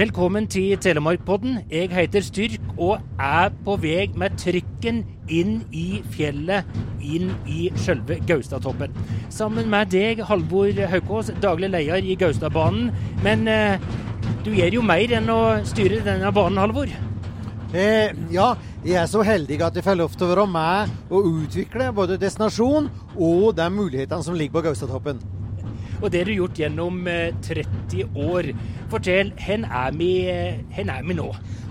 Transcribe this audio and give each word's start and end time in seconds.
Velkommen 0.00 0.46
til 0.46 0.78
Telemarkpodden. 0.80 1.58
Jeg 1.70 1.90
heter 1.92 2.22
Styrk 2.24 2.60
og 2.78 3.02
er 3.20 3.50
på 3.64 3.74
vei 3.82 4.06
med 4.16 4.32
trykken 4.40 5.02
inn 5.28 5.58
i 5.76 5.98
fjellet, 6.14 6.70
inn 7.04 7.34
i 7.44 7.66
sjølve 7.76 8.16
Gaustatoppen. 8.24 8.94
Sammen 9.28 9.68
med 9.68 9.90
deg, 9.92 10.22
Halvor 10.24 10.72
Haukås, 10.88 11.28
daglig 11.42 11.68
leder 11.74 12.00
i 12.00 12.16
Gaustadbanen. 12.16 12.88
Men 13.20 13.44
eh, 13.44 13.76
du 14.46 14.48
gjør 14.56 14.78
jo 14.78 14.86
mer 14.88 15.12
enn 15.18 15.28
å 15.34 15.40
styre 15.68 16.00
denne 16.06 16.32
banen, 16.32 16.62
Halvor? 16.62 16.94
Eh, 17.74 18.16
ja, 18.32 18.54
jeg 18.80 19.02
er 19.02 19.10
så 19.10 19.26
heldig 19.26 19.60
at 19.66 19.76
jeg 19.76 19.84
får 19.84 20.00
lov 20.00 20.16
til 20.16 20.30
å 20.30 20.32
være 20.32 20.48
med 20.54 21.12
og 21.12 21.28
utvikle 21.42 21.90
både 21.92 22.16
destinasjon 22.24 22.88
og 23.18 23.52
de 23.60 23.68
mulighetene 23.68 24.24
som 24.24 24.40
ligger 24.40 24.62
på 24.62 24.64
Gaustatoppen. 24.70 25.20
Og 26.00 26.08
det 26.10 26.22
har 26.22 26.30
du 26.30 26.36
gjort 26.38 26.60
gjennom 26.60 27.00
30 27.44 27.64
eh, 28.00 28.20
år. 28.26 28.52
Fortell, 28.92 29.32
hvor 29.36 29.66
er, 29.68 29.96
vi, 29.96 30.12
eh, 30.32 30.80
er 30.80 31.02
vi 31.06 31.16
nå? 31.18 31.28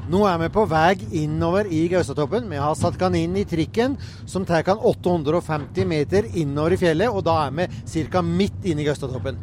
Nå 0.10 0.24
er 0.26 0.40
vi 0.42 0.50
på 0.54 0.66
vei 0.70 0.96
innover 1.22 1.70
i 1.70 1.84
Gaustatoppen. 1.90 2.48
Vi 2.50 2.58
har 2.62 2.78
satt 2.78 3.02
inn 3.14 3.36
i 3.38 3.46
trikken, 3.46 3.98
som 4.26 4.46
tar 4.46 4.66
850 4.66 5.86
meter 5.86 6.30
innover 6.34 6.74
i 6.74 6.82
fjellet. 6.82 7.10
Og 7.10 7.26
da 7.26 7.48
er 7.48 7.58
vi 7.58 8.06
ca. 8.10 8.22
midt 8.22 8.66
inne 8.66 8.82
i 8.82 8.88
Gaustatoppen. 8.88 9.38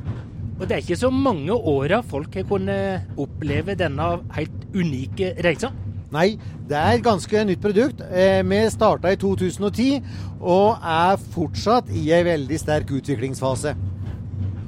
Og 0.57 0.65
det 0.65 0.73
er 0.73 0.83
ikke 0.83 0.97
så 0.97 1.11
mange 1.13 1.53
åra 1.53 2.01
folk 2.03 2.35
har 2.35 2.47
kunnet 2.49 3.19
oppleve 3.21 3.75
denne 3.77 4.07
helt 4.35 4.63
unike 4.75 5.35
reisa? 5.45 5.71
Nei, 6.15 6.39
det 6.69 6.77
er 6.79 6.97
et 6.97 7.05
ganske 7.05 7.43
nytt 7.45 7.61
produkt. 7.61 8.01
Eh, 8.11 8.41
vi 8.47 8.63
starta 8.71 9.11
i 9.13 9.19
2010 9.21 10.01
og 10.41 10.79
er 10.81 11.19
fortsatt 11.35 11.91
i 11.91 12.09
en 12.15 12.27
veldig 12.27 12.59
sterk 12.63 12.95
utviklingsfase. 12.95 13.75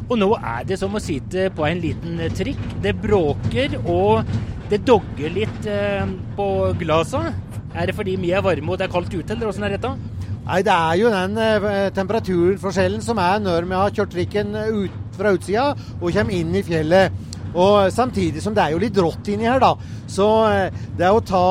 Og 0.09 0.17
nå 0.17 0.29
er 0.41 0.65
det 0.69 0.79
som 0.81 0.95
å 0.97 1.03
sitte 1.03 1.51
på 1.55 1.67
en 1.69 1.83
liten 1.83 2.21
trikk. 2.37 2.61
Det 2.85 2.95
bråker, 2.97 3.77
og 3.85 4.25
det 4.71 4.83
dogger 4.89 5.35
litt 5.35 5.69
eh, 5.69 6.09
på 6.37 6.49
glasa. 6.81 7.27
Er 7.77 7.91
det 7.91 7.97
fordi 7.97 8.17
vi 8.21 8.33
er 8.33 8.45
varme 8.45 8.73
og 8.73 8.81
det 8.81 8.89
er 8.89 8.95
kaldt 8.95 9.13
ute, 9.13 9.35
eller 9.35 9.51
åssen 9.51 9.67
er 9.69 9.77
dette? 9.77 9.93
Nei, 10.49 10.63
Det 10.65 10.73
er 10.73 10.97
jo 10.97 11.13
den 11.13 11.37
eh, 11.45 11.91
temperaturforskjellen 11.97 13.05
som 13.05 13.21
er 13.21 13.43
når 13.45 13.69
vi 13.69 13.77
har 13.77 13.93
kjørt 13.93 14.15
trikken 14.17 14.57
ut 14.57 15.17
fra 15.19 15.35
utsida 15.37 15.73
og 15.99 16.09
kommer 16.09 16.39
inn 16.39 16.57
i 16.57 16.65
fjellet. 16.65 17.13
Og 17.57 17.89
Samtidig 17.93 18.43
som 18.45 18.55
det 18.57 18.65
er 18.65 18.75
jo 18.75 18.81
litt 18.81 18.97
rått 19.01 19.29
inni 19.33 19.49
her, 19.49 19.61
da. 19.61 19.75
Så 20.09 20.27
eh, 20.49 20.81
det 20.97 21.11
å 21.13 21.21
ta 21.21 21.45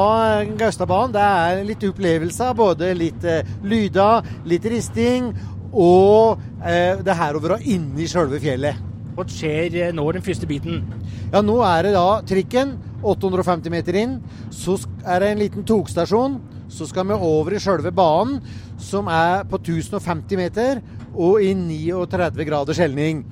Gaustadbanen, 0.58 1.14
det 1.14 1.25
er 1.25 1.64
litt 1.67 1.86
opplevelser. 1.86 2.58
Både 2.58 2.92
litt 2.97 3.25
eh, 3.25 3.45
lyder, 3.66 4.25
litt 4.49 4.66
risting 4.66 5.30
og 5.78 6.42
eh, 6.66 6.97
det 7.06 7.16
her 7.17 7.38
å 7.38 7.44
og 7.44 7.66
inni 7.70 8.06
i 8.06 8.09
sjølve 8.09 8.42
fjellet. 8.42 8.83
Hva 9.17 9.25
skjer 9.30 9.75
eh, 9.78 9.94
nå, 9.95 10.06
den 10.14 10.25
første 10.25 10.50
biten? 10.50 10.83
Ja, 11.31 11.42
Nå 11.45 11.59
er 11.66 11.88
det 11.88 11.95
da 11.95 12.20
trikken 12.25 12.75
850 13.06 13.73
meter 13.73 13.98
inn. 13.98 14.20
Så 14.53 14.78
er 15.05 15.22
det 15.22 15.31
en 15.31 15.42
liten 15.42 15.66
togstasjon. 15.67 16.39
Så 16.70 16.89
skal 16.89 17.08
vi 17.08 17.16
over 17.16 17.55
i 17.55 17.61
sjølve 17.64 17.94
banen, 17.95 18.42
som 18.81 19.08
er 19.09 19.45
på 19.48 19.59
1050 19.61 20.39
meter 20.39 20.81
og 21.16 21.42
i 21.42 21.53
39 21.55 22.45
graders 22.48 22.81
helning. 22.81 23.23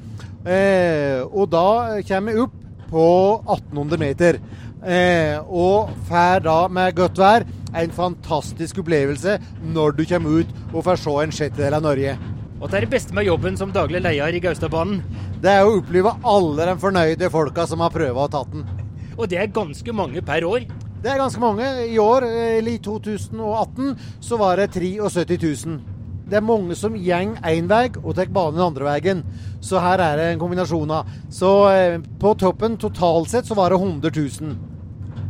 Eh, 0.46 1.22
og 1.26 1.50
da 1.54 2.02
kommer 2.06 2.34
vi 2.34 2.46
opp 2.46 2.62
på 2.90 3.08
1800 3.42 4.02
meter. 4.02 4.40
Eh, 4.86 5.38
og 5.50 5.90
får 6.10 6.46
da 6.46 6.60
med 6.70 6.98
godt 6.98 7.18
vær 7.18 7.46
en 7.76 7.92
fantastisk 7.92 8.84
opplevelse 8.84 9.40
når 9.74 9.98
du 9.98 10.06
kommer 10.08 10.42
ut 10.42 10.52
og 10.72 10.84
får 10.86 11.02
se 11.02 11.16
en 11.24 11.34
sjettedel 11.34 11.78
av 11.78 11.86
Norge. 11.86 12.18
Og 12.62 12.70
det 12.72 12.78
er 12.78 12.86
det 12.86 12.94
beste 12.94 13.16
med 13.16 13.28
jobben 13.28 13.58
som 13.60 13.74
daglig 13.76 14.00
leder 14.00 14.36
i 14.36 14.40
Gaustadbanen? 14.40 15.02
Det 15.44 15.52
er 15.52 15.68
å 15.68 15.76
oppleve 15.82 16.14
alle 16.24 16.70
de 16.70 16.76
fornøyde 16.80 17.30
folka 17.34 17.66
som 17.68 17.84
har 17.84 17.92
prøvd 17.92 18.22
å 18.22 18.28
ta 18.32 18.44
den. 18.52 18.64
Og 19.18 19.28
det 19.32 19.42
er 19.42 19.52
ganske 19.52 19.96
mange 19.96 20.24
per 20.24 20.46
år? 20.48 20.64
Det 21.04 21.12
er 21.12 21.20
ganske 21.20 21.42
mange. 21.44 21.66
I 21.86 22.00
år, 22.00 22.24
eller 22.26 22.72
i 22.72 22.80
2018, 22.82 23.92
så 24.24 24.40
var 24.40 24.58
det 24.58 24.72
73 24.74 25.36
000. 25.68 25.76
Det 26.26 26.40
er 26.40 26.46
mange 26.48 26.74
som 26.80 26.96
går 26.98 27.36
én 27.46 27.68
vei 27.70 27.84
og 28.02 28.16
tar 28.18 28.32
banen 28.34 28.64
andre 28.64 28.88
veien. 28.88 29.22
Så 29.62 29.78
her 29.84 30.02
er 30.02 30.18
det 30.18 30.30
en 30.32 30.42
kombinasjon 30.42 30.96
av. 30.96 31.12
Så 31.30 31.52
eh, 31.70 32.00
på 32.00 32.34
toppen 32.40 32.80
totalt 32.82 33.30
sett 33.30 33.46
så 33.46 33.58
var 33.60 33.76
det 33.76 33.78
100 33.84 34.16
000. 34.16 34.56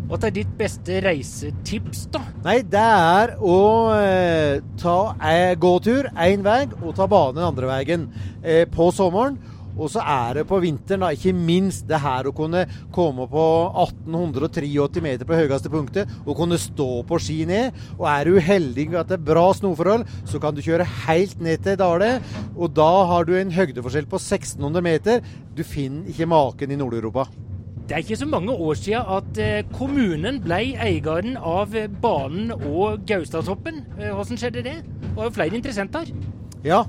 Hva 0.06 0.20
er 0.28 0.34
ditt 0.36 0.52
beste 0.54 1.00
reisetips, 1.02 2.04
da? 2.14 2.20
Nei, 2.46 2.60
det 2.70 2.78
er 2.78 3.32
å 3.42 3.58
eh, 3.98 4.60
ta 4.78 5.16
eh, 5.18 5.56
gåtur 5.58 6.12
én 6.14 6.44
vei 6.46 6.68
og 6.78 6.92
ta 6.98 7.08
banen 7.10 7.42
andre 7.42 7.72
veien 7.72 8.04
eh, 8.44 8.68
på 8.70 8.92
sommeren. 8.94 9.40
Og 9.76 9.90
så 9.92 10.04
er 10.06 10.38
det 10.38 10.44
på 10.48 10.60
vinteren, 10.64 11.02
da, 11.04 11.10
ikke 11.12 11.34
minst 11.36 11.88
det 11.90 11.98
her 12.00 12.30
å 12.30 12.36
kunne 12.38 12.62
komme 12.96 13.26
på 13.28 13.46
1883 13.82 15.02
meter 15.04 15.28
på 15.28 15.40
høyeste 15.42 15.72
punktet 15.74 16.14
og 16.24 16.38
kunne 16.38 16.60
stå 16.62 17.02
på 17.10 17.20
ski 17.20 17.42
ned. 17.50 17.76
Og 17.98 18.06
er 18.14 18.30
du 18.30 18.40
heldig 18.40 18.88
at 18.94 19.10
det 19.10 19.18
er 19.18 19.26
bra 19.34 19.50
snoforhold, 19.58 20.06
så 20.30 20.40
kan 20.40 20.56
du 20.56 20.62
kjøre 20.64 20.88
helt 21.08 21.42
ned 21.44 21.66
til 21.66 21.82
Dale. 21.82 22.14
Og 22.54 22.78
da 22.78 22.92
har 23.10 23.28
du 23.28 23.34
en 23.36 23.52
høydeforskjell 23.58 24.08
på 24.08 24.22
1600 24.22 24.86
meter. 24.86 25.26
Du 25.58 25.66
finner 25.66 26.14
ikke 26.14 26.30
maken 26.30 26.72
i 26.72 26.80
Nord-Europa. 26.80 27.28
Det 27.86 27.94
er 27.94 28.02
ikke 28.02 28.18
så 28.18 28.26
mange 28.26 28.50
år 28.50 28.74
siden 28.74 29.10
at 29.14 29.38
eh, 29.38 29.66
kommunen 29.78 30.40
ble 30.42 30.56
eieren 30.82 31.36
av 31.38 31.76
eh, 31.78 31.86
banen 32.02 32.50
og 32.56 33.04
Gaustatoppen. 33.06 33.84
Eh, 34.00 34.10
hvordan 34.10 34.40
skjedde 34.42 34.64
det? 34.66 34.74
Det 35.04 35.12
var 35.14 35.28
jo 35.28 35.34
flere 35.36 35.54
interessenter. 35.60 36.10
Ja, 36.66 36.80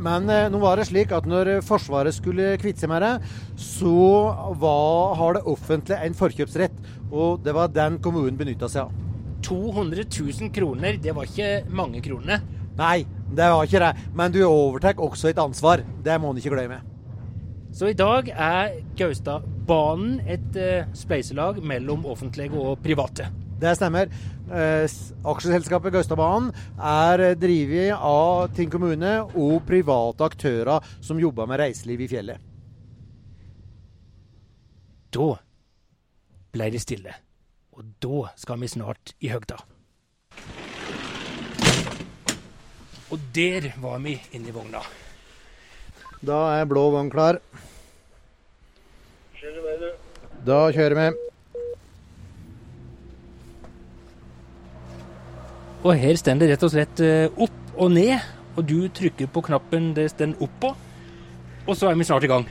men 0.00 0.30
nå 0.30 0.60
var 0.62 0.78
det 0.78 0.86
slik 0.88 1.10
at 1.12 1.26
når 1.28 1.58
Forsvaret 1.66 2.14
skulle 2.14 2.52
kvitte 2.62 2.84
seg 2.84 2.92
med 2.92 3.02
det, 3.02 3.10
så 3.58 3.96
var, 4.62 5.16
har 5.18 5.34
det 5.36 5.42
offentlige 5.50 6.06
en 6.06 6.14
forkjøpsrett. 6.16 6.78
Og 7.10 7.42
det 7.42 7.52
var 7.56 7.74
den 7.74 7.98
kommunen 8.00 8.38
benytta 8.38 8.70
seg 8.70 8.86
av. 8.86 8.94
200 9.44 10.06
000 10.06 10.54
kroner, 10.54 11.00
det 11.02 11.16
var 11.18 11.26
ikke 11.26 11.66
mange 11.74 12.00
kronene? 12.06 12.38
Nei, 12.78 13.02
det 13.34 13.50
var 13.50 13.66
ikke 13.66 13.82
det. 13.82 13.90
Men 14.14 14.38
du 14.38 14.40
overtar 14.46 15.02
også 15.02 15.32
et 15.32 15.42
ansvar. 15.42 15.82
Det 15.82 16.20
må 16.22 16.30
en 16.30 16.38
ikke 16.38 16.54
glemme. 16.54 16.78
Så 17.78 17.92
i 17.92 17.94
dag 17.94 18.26
er 18.34 18.72
Gaustadbanen 18.98 20.16
et 20.26 20.56
uh, 20.58 20.88
spleiselag 20.98 21.60
mellom 21.62 22.08
offentlige 22.10 22.50
og 22.58 22.80
private. 22.82 23.28
Det 23.58 23.70
stemmer. 23.78 24.10
Eh, 24.48 24.90
aksjeselskapet 25.26 25.94
Gaustadbanen 25.94 26.50
er 26.78 27.22
drevet 27.38 27.94
av 27.94 28.50
Tinn 28.54 28.70
kommune 28.70 29.12
og 29.28 29.62
private 29.66 30.26
aktører 30.26 30.90
som 31.02 31.22
jobber 31.22 31.46
med 31.50 31.58
reiseliv 31.62 32.02
i 32.02 32.10
fjellet. 32.10 32.44
Da 35.14 35.32
ble 36.54 36.70
det 36.74 36.82
stille. 36.82 37.18
Og 37.78 37.90
da 38.02 38.28
skal 38.38 38.62
vi 38.62 38.74
snart 38.74 39.14
i 39.22 39.30
høgda. 39.34 39.58
Og 43.10 43.28
der 43.34 43.74
var 43.82 44.02
vi 44.02 44.18
inne 44.32 44.50
i 44.50 44.54
vogna. 44.54 44.82
Da 46.24 46.38
er 46.58 46.66
blå 46.66 46.88
vogn 46.90 47.10
klar. 47.12 47.38
Da 50.46 50.60
kjører 50.74 50.96
vi. 50.98 51.08
Og 55.86 55.94
her 55.94 56.16
står 56.18 56.40
det 56.40 56.48
rett 56.50 56.64
og 56.66 56.72
slett 56.72 57.00
eh, 57.04 57.28
opp 57.38 57.76
og 57.78 57.92
ned, 57.94 58.18
og 58.58 58.64
du 58.66 58.88
trykker 58.90 59.30
på 59.30 59.44
knappen 59.46 59.92
det 59.94 60.08
står 60.10 60.34
på, 60.60 60.72
og 61.68 61.76
så 61.78 61.90
er 61.90 61.94
vi 61.94 62.06
snart 62.08 62.26
i 62.26 62.30
gang. 62.30 62.48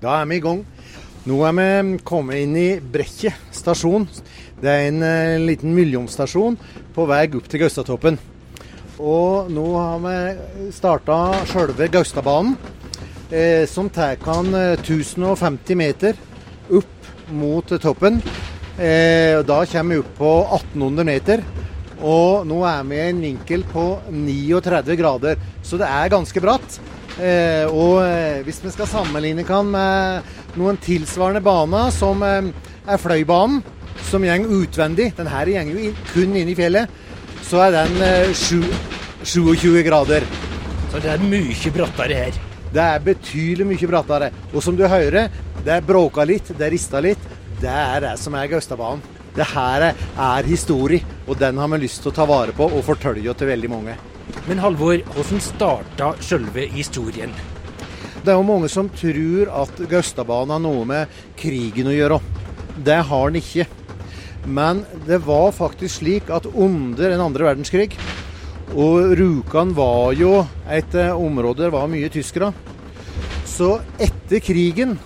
Da 0.00 0.22
er 0.22 0.30
vi 0.30 0.38
i 0.40 0.44
gang. 0.44 0.64
Nå 1.26 1.40
er 1.44 1.52
vi 1.58 1.98
kommet 2.06 2.40
inn 2.40 2.56
i 2.56 2.68
Brekket 2.80 3.52
stasjon. 3.52 4.06
Det 4.62 4.70
er 4.72 4.88
en 4.88 5.02
uh, 5.04 5.44
liten 5.44 5.74
millionsstasjon 5.76 6.56
på 6.96 7.06
vei 7.10 7.26
opp 7.28 7.48
til 7.50 7.64
Gaustatoppen. 7.64 8.16
Og 8.96 9.50
nå 9.52 9.66
har 9.76 10.00
vi 10.00 10.70
starta 10.72 11.44
sjølve 11.50 11.88
Gaustadbanen 11.92 12.54
eh, 13.28 13.68
som 13.68 13.90
tar 13.92 14.16
1050 14.16 15.72
eh, 15.74 15.76
meter 15.76 16.16
opp 16.72 17.10
mot 17.28 17.76
toppen. 17.82 18.22
Eh, 18.78 19.36
da 19.44 19.58
kommer 19.68 19.94
vi 19.94 20.00
opp 20.00 20.16
på 20.16 20.32
1800 20.48 21.04
meter. 21.04 21.44
Og 22.00 22.46
nå 22.48 22.62
er 22.68 22.82
vi 22.88 22.96
i 22.96 23.04
en 23.10 23.22
vinkel 23.24 23.64
på 23.68 23.86
39 24.12 24.96
grader, 25.00 25.38
så 25.64 25.78
det 25.80 25.88
er 25.88 26.12
ganske 26.12 26.40
bratt. 26.44 26.80
Eh, 27.16 27.64
og 27.68 28.02
eh, 28.04 28.42
hvis 28.44 28.60
vi 28.64 28.72
skal 28.72 28.88
sammenligne 28.88 29.44
kan 29.48 29.68
med 29.72 30.56
noen 30.56 30.80
tilsvarende 30.80 31.44
baner, 31.44 31.92
som 31.92 32.24
eh, 32.24 32.52
er 32.86 33.00
Fløibanen, 33.00 33.62
som 34.06 34.22
går 34.22 34.44
utvendig 34.52 35.06
Den 35.16 35.26
her 35.26 35.48
går 35.48 35.70
jo 35.72 35.92
kun 36.12 36.36
inn 36.36 36.48
i 36.52 36.56
fjellet. 36.56 36.88
Så 37.46 37.60
er 37.62 37.70
den 37.76 38.34
27 38.34 39.76
eh, 39.78 39.82
grader. 39.86 40.24
Så 40.90 40.98
det 40.98 41.12
er 41.12 41.22
mye 41.22 41.70
brattere 41.70 42.16
her. 42.24 42.38
Det 42.74 42.82
er 42.82 43.04
betydelig 43.04 43.66
mye 43.68 43.90
brattere. 43.90 44.32
Og 44.50 44.64
som 44.64 44.74
du 44.74 44.82
hører, 44.90 45.30
det 45.62 45.76
bråka 45.86 46.26
litt, 46.26 46.50
det 46.58 46.72
rista 46.74 46.98
litt. 47.04 47.22
Det 47.62 47.70
er 47.70 48.02
det 48.02 48.16
som 48.18 48.34
er 48.34 48.50
Gaustadbanen. 48.50 49.04
Det 49.36 49.46
her 49.52 49.92
er 49.92 50.48
historie, 50.48 51.04
og 51.28 51.38
den 51.38 51.58
har 51.60 51.70
vi 51.70 51.82
lyst 51.84 52.02
til 52.02 52.10
å 52.10 52.16
ta 52.16 52.26
vare 52.26 52.56
på 52.56 52.66
og 52.66 52.82
fortelle 52.84 53.34
til 53.36 53.50
veldig 53.52 53.70
mange. 53.70 53.94
Men 54.48 54.64
Halvor, 54.64 54.98
hvordan 55.14 55.42
starta 55.44 56.12
selve 56.24 56.66
historien? 56.72 57.34
Det 58.24 58.32
er 58.32 58.40
jo 58.40 58.46
mange 58.48 58.72
som 58.72 58.90
tror 58.90 59.52
at 59.62 59.86
Gaustadbanen 59.86 60.56
har 60.56 60.64
noe 60.66 60.86
med 60.88 61.18
krigen 61.38 61.92
å 61.92 61.94
gjøre. 61.94 62.18
Det 62.82 63.02
har 63.06 63.30
den 63.30 63.38
ikke. 63.44 63.68
Men 64.46 64.84
det 65.06 65.18
var 65.26 65.50
faktisk 65.54 66.00
slik 66.00 66.30
at 66.30 66.46
under 66.46 67.10
den 67.10 67.22
andre 67.22 67.48
verdenskrig 67.48 67.96
Og 68.78 69.16
Rjukan 69.18 69.72
var 69.74 70.14
jo 70.14 70.38
et 70.70 70.94
eh, 70.94 71.10
område 71.14 71.64
der 71.64 71.74
var 71.74 71.90
mye 71.90 72.10
tyskere. 72.10 72.52
Så 73.46 73.76
etter 74.02 74.42
krigen 74.42 74.96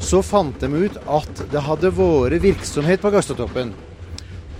så 0.00 0.20
fant 0.24 0.60
de 0.60 0.68
ut 0.68 0.98
at 1.08 1.40
det 1.52 1.62
hadde 1.64 1.92
vært 1.96 2.42
virksomhet 2.44 3.00
på 3.02 3.12
Gaustatoppen. 3.14 3.72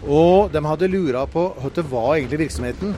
Og 0.09 0.49
de 0.53 0.63
hadde 0.65 0.89
lura 0.89 1.27
på 1.29 1.45
hva 1.61 1.71
det 1.77 1.85
var 1.91 2.15
egentlig 2.17 2.47
virksomheten. 2.47 2.97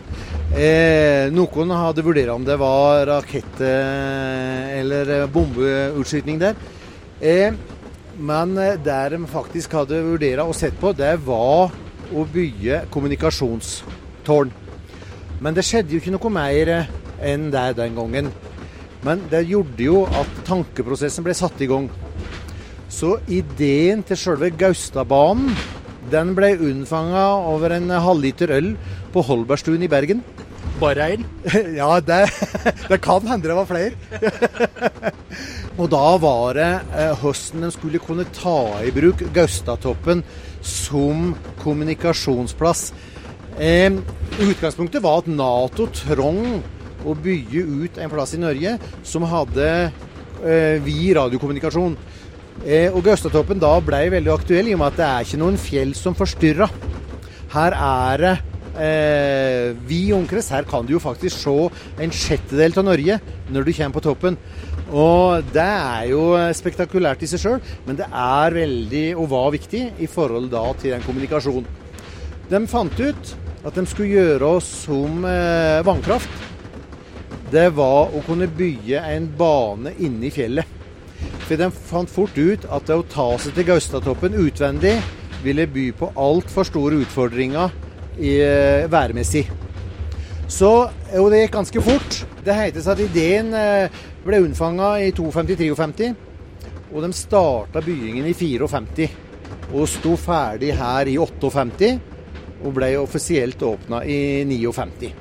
Eh, 0.55 1.27
noen 1.35 1.75
hadde 1.75 2.05
vurdert 2.07 2.31
om 2.35 2.47
det 2.47 2.59
var 2.61 3.07
rakett- 3.11 3.63
eller 3.63 5.11
eh, 5.19 5.27
bombeutskyting 5.35 6.39
der. 6.43 6.55
Eh, 7.21 7.55
men 8.19 8.55
det 8.57 8.83
der 8.85 9.17
de 9.17 9.27
faktisk 9.31 9.73
hadde 9.79 10.03
vurdert 10.05 10.45
og 10.45 10.55
sett 10.57 10.77
på, 10.81 10.93
det 10.97 11.15
var 11.25 11.73
å 12.13 12.25
bygge 12.29 12.83
kommunikasjonstårn. 12.93 14.53
Men 15.43 15.57
det 15.57 15.65
skjedde 15.67 15.95
jo 15.95 16.03
ikke 16.03 16.15
noe 16.15 16.33
mer 16.33 16.71
eh, 16.71 16.91
enn 17.33 17.51
det 17.55 17.73
den 17.79 17.97
gangen. 17.99 18.31
Men 19.03 19.25
det 19.33 19.47
gjorde 19.49 19.83
jo 19.83 20.05
at 20.07 20.43
tankeprosessen 20.47 21.25
ble 21.27 21.35
satt 21.35 21.63
i 21.65 21.71
gang. 21.71 21.89
Så 22.93 23.17
ideen 23.33 24.05
til 24.07 24.21
selve 24.21 24.53
Gaustadbanen 24.55 25.57
den 26.13 26.35
ble 26.37 26.53
unnfanga 26.61 27.25
over 27.49 27.73
en 27.75 27.89
halvliter 28.05 28.53
øl 28.59 28.75
på 29.15 29.25
Holbergstuen 29.25 29.83
i 29.87 29.91
Bergen. 29.91 30.23
Bare 30.83 31.09
én? 31.15 31.27
Ja, 31.81 31.97
det, 32.01 32.27
det 32.91 33.01
kan 33.03 33.27
hende 33.27 33.49
det 33.49 33.57
var 33.57 33.71
flere. 33.71 33.95
Og 35.81 35.89
da 35.93 36.05
var 36.21 36.59
det 36.59 36.71
eh, 36.93 37.15
høsten 37.23 37.65
de 37.65 37.71
skulle 37.73 38.03
kunne 38.03 38.29
ta 38.37 38.83
i 38.85 38.93
bruk 38.93 39.25
Gaustatoppen 39.33 40.21
som 40.61 41.33
kommunikasjonsplass. 41.63 42.91
Utgangspunktet 43.53 45.03
var 45.05 45.23
at 45.23 45.29
Nato 45.29 45.89
trong 45.93 46.63
å 47.05 47.15
bygge 47.19 47.65
ut 47.83 47.99
en 48.01 48.13
plass 48.13 48.35
i 48.37 48.41
Norge 48.41 48.77
som 49.07 49.27
hadde 49.29 49.69
eh, 49.73 50.79
vid 50.85 51.17
radiokommunikasjon. 51.19 51.97
Eh, 52.63 52.89
og 52.93 53.03
Gaustatoppen 53.07 53.61
da 53.63 53.75
ble 53.83 54.05
veldig 54.13 54.33
aktuell 54.33 54.71
i 54.71 54.77
og 54.77 54.83
med 54.83 54.93
at 54.93 55.01
det 55.01 55.09
er 55.09 55.27
ikke 55.27 55.43
noen 55.43 55.61
fjell 55.61 55.95
som 55.99 56.17
forstyrrer. 56.19 56.73
Her 57.53 57.77
er 57.77 58.23
det 58.23 58.35
eh, 58.79 59.73
vid 59.89 60.13
omkrets. 60.17 60.53
Her 60.55 60.69
kan 60.69 60.87
du 60.87 60.95
jo 60.95 61.03
faktisk 61.03 61.43
se 61.43 61.57
en 62.03 62.15
sjettedel 62.15 62.77
av 62.79 62.89
Norge 62.93 63.19
når 63.53 63.67
du 63.67 63.73
kommer 63.73 63.97
på 63.99 64.07
toppen. 64.09 64.39
Og 64.93 65.47
det 65.55 65.65
er 65.65 66.09
jo 66.11 66.25
spektakulært 66.53 67.23
i 67.25 67.29
seg 67.31 67.41
sjøl, 67.41 67.63
men 67.87 67.97
det 67.97 68.09
er 68.09 68.57
veldig, 68.57 69.07
og 69.17 69.31
var 69.33 69.55
viktig, 69.55 69.87
i 70.05 70.09
forhold 70.11 70.51
da 70.53 70.67
til 70.81 70.93
den 70.93 71.07
kommunikasjonen. 71.07 71.69
De 72.51 72.61
fant 72.69 73.01
ut 73.01 73.33
at 73.63 73.79
de 73.79 73.85
skulle 73.89 74.13
gjøre 74.13 74.51
oss 74.59 74.69
som 74.85 75.25
eh, 75.25 75.81
vannkraft. 75.87 76.51
Det 77.53 77.71
var 77.77 78.13
å 78.13 78.21
kunne 78.27 78.51
bygge 78.51 79.01
en 79.15 79.31
bane 79.39 79.95
inne 80.03 80.29
i 80.29 80.33
fjellet. 80.35 80.69
For 81.47 81.57
de 81.61 81.69
fant 81.73 82.11
fort 82.11 82.37
ut 82.37 82.65
at 82.69 82.89
det 82.89 82.97
å 82.97 83.09
ta 83.09 83.29
seg 83.41 83.57
til 83.57 83.69
Gaustatoppen 83.71 84.37
utvendig 84.41 84.97
ville 85.43 85.67
by 85.71 85.89
på 85.99 86.13
altfor 86.21 86.69
store 86.69 87.01
utfordringer 87.03 87.73
i, 88.19 88.39
eh, 88.45 88.89
værmessig. 88.93 89.47
Så, 90.53 90.71
og 91.17 91.31
det 91.33 91.47
gikk 91.47 91.55
ganske 91.57 91.83
fort. 91.83 92.19
Det 92.45 92.55
heter 92.55 92.89
at 92.93 93.01
ideen 93.01 93.55
eh, 93.57 94.03
ble 94.27 94.43
unnfanga 94.45 94.95
i 95.03 95.11
52-53, 95.17 96.13
og 96.93 97.05
de 97.05 97.13
starta 97.17 97.83
byggingen 97.85 98.29
i 98.29 98.35
54. 98.37 99.11
Og 99.73 99.89
sto 99.89 100.17
ferdig 100.21 100.75
her 100.77 101.09
i 101.09 101.17
58, 101.19 101.93
og 102.63 102.75
ble 102.77 102.93
offisielt 103.01 103.63
åpna 103.67 104.03
i 104.05 104.45
59. 104.49 105.13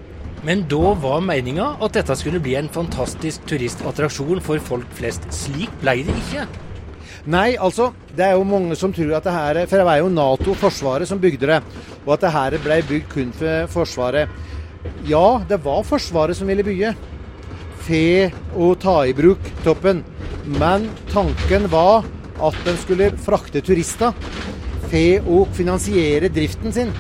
Men 0.46 0.64
da 0.70 0.96
var 0.98 1.22
meninga 1.22 1.76
at 1.86 1.94
dette 2.00 2.16
skulle 2.18 2.42
bli 2.42 2.56
en 2.58 2.70
fantastisk 2.74 3.46
turistattraksjon 3.50 4.42
for 4.42 4.62
folk 4.66 4.90
flest. 4.98 5.28
Slik 5.36 5.74
ble 5.84 6.00
det 6.08 6.18
ikke. 6.18 6.48
Nei, 7.30 7.52
altså, 7.62 7.92
det 8.18 8.26
er 8.26 8.34
jo 8.34 8.48
mange 8.50 8.76
som 8.80 8.94
tror 8.94 9.12
at 9.14 9.28
det 9.28 9.34
her 9.36 9.60
For 9.70 9.78
det 9.78 9.86
var 9.86 10.00
jo 10.00 10.10
Nato, 10.10 10.56
Forsvaret, 10.58 11.08
som 11.08 11.22
bygde 11.22 11.52
det. 11.52 11.60
Og 12.08 12.16
at 12.16 12.24
det 12.26 12.34
her 12.34 12.58
ble 12.64 12.80
bygd 12.90 13.10
kun 13.12 13.36
for 13.38 13.70
Forsvaret. 13.76 14.30
Ja, 15.06 15.42
det 15.48 15.62
var 15.62 15.86
Forsvaret 15.86 16.38
som 16.38 16.50
ville 16.50 16.66
bygge. 16.66 16.96
Fe 17.86 18.32
og 18.56 18.80
ta 18.84 19.02
i 19.10 19.16
bruk 19.18 19.52
toppen. 19.66 20.04
Men 20.60 20.90
tanken 21.12 21.68
var 21.72 22.06
at 22.42 22.58
den 22.66 22.78
skulle 22.82 23.12
frakte 23.22 23.62
turister. 23.66 24.16
Fe 24.92 25.22
og 25.22 25.52
finansiere 25.58 26.32
driften 26.34 26.76
sin. 26.76 26.94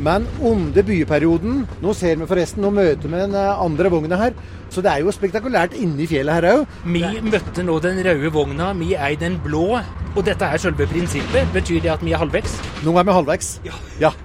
Men 0.00 0.26
under 0.40 0.82
byperioden 0.86 1.66
Nå 1.82 1.94
ser 1.96 2.16
vi 2.20 2.26
forresten, 2.28 2.62
nå 2.64 2.70
møter 2.74 3.08
vi 3.08 3.20
den 3.20 3.34
eh, 3.36 3.64
andre 3.64 3.90
vogna 3.92 4.16
her. 4.20 4.32
Så 4.70 4.80
det 4.84 4.90
er 4.92 4.98
jo 5.02 5.10
spektakulært 5.12 5.74
inni 5.74 6.06
fjellet 6.06 6.34
her 6.36 6.44
òg. 6.52 6.66
Vi 6.86 7.02
møtte 7.26 7.62
nå 7.66 7.80
den 7.82 7.98
røde 8.06 8.30
vogna, 8.32 8.72
vi 8.78 8.94
er 8.94 9.08
i 9.16 9.18
den 9.18 9.40
blå. 9.42 9.80
Og 10.10 10.24
dette 10.26 10.44
er 10.46 10.58
selve 10.62 10.86
prinsippet. 10.90 11.48
Betyr 11.54 11.80
det 11.82 11.90
at 11.92 12.04
vi 12.06 12.12
er 12.14 12.20
halvveis? 12.22 12.52
Nå 12.86 12.90
er 12.98 13.04
vi 13.06 13.12
halvveis. 13.14 13.48
Ja. 13.66 13.74
ja. 14.00 14.10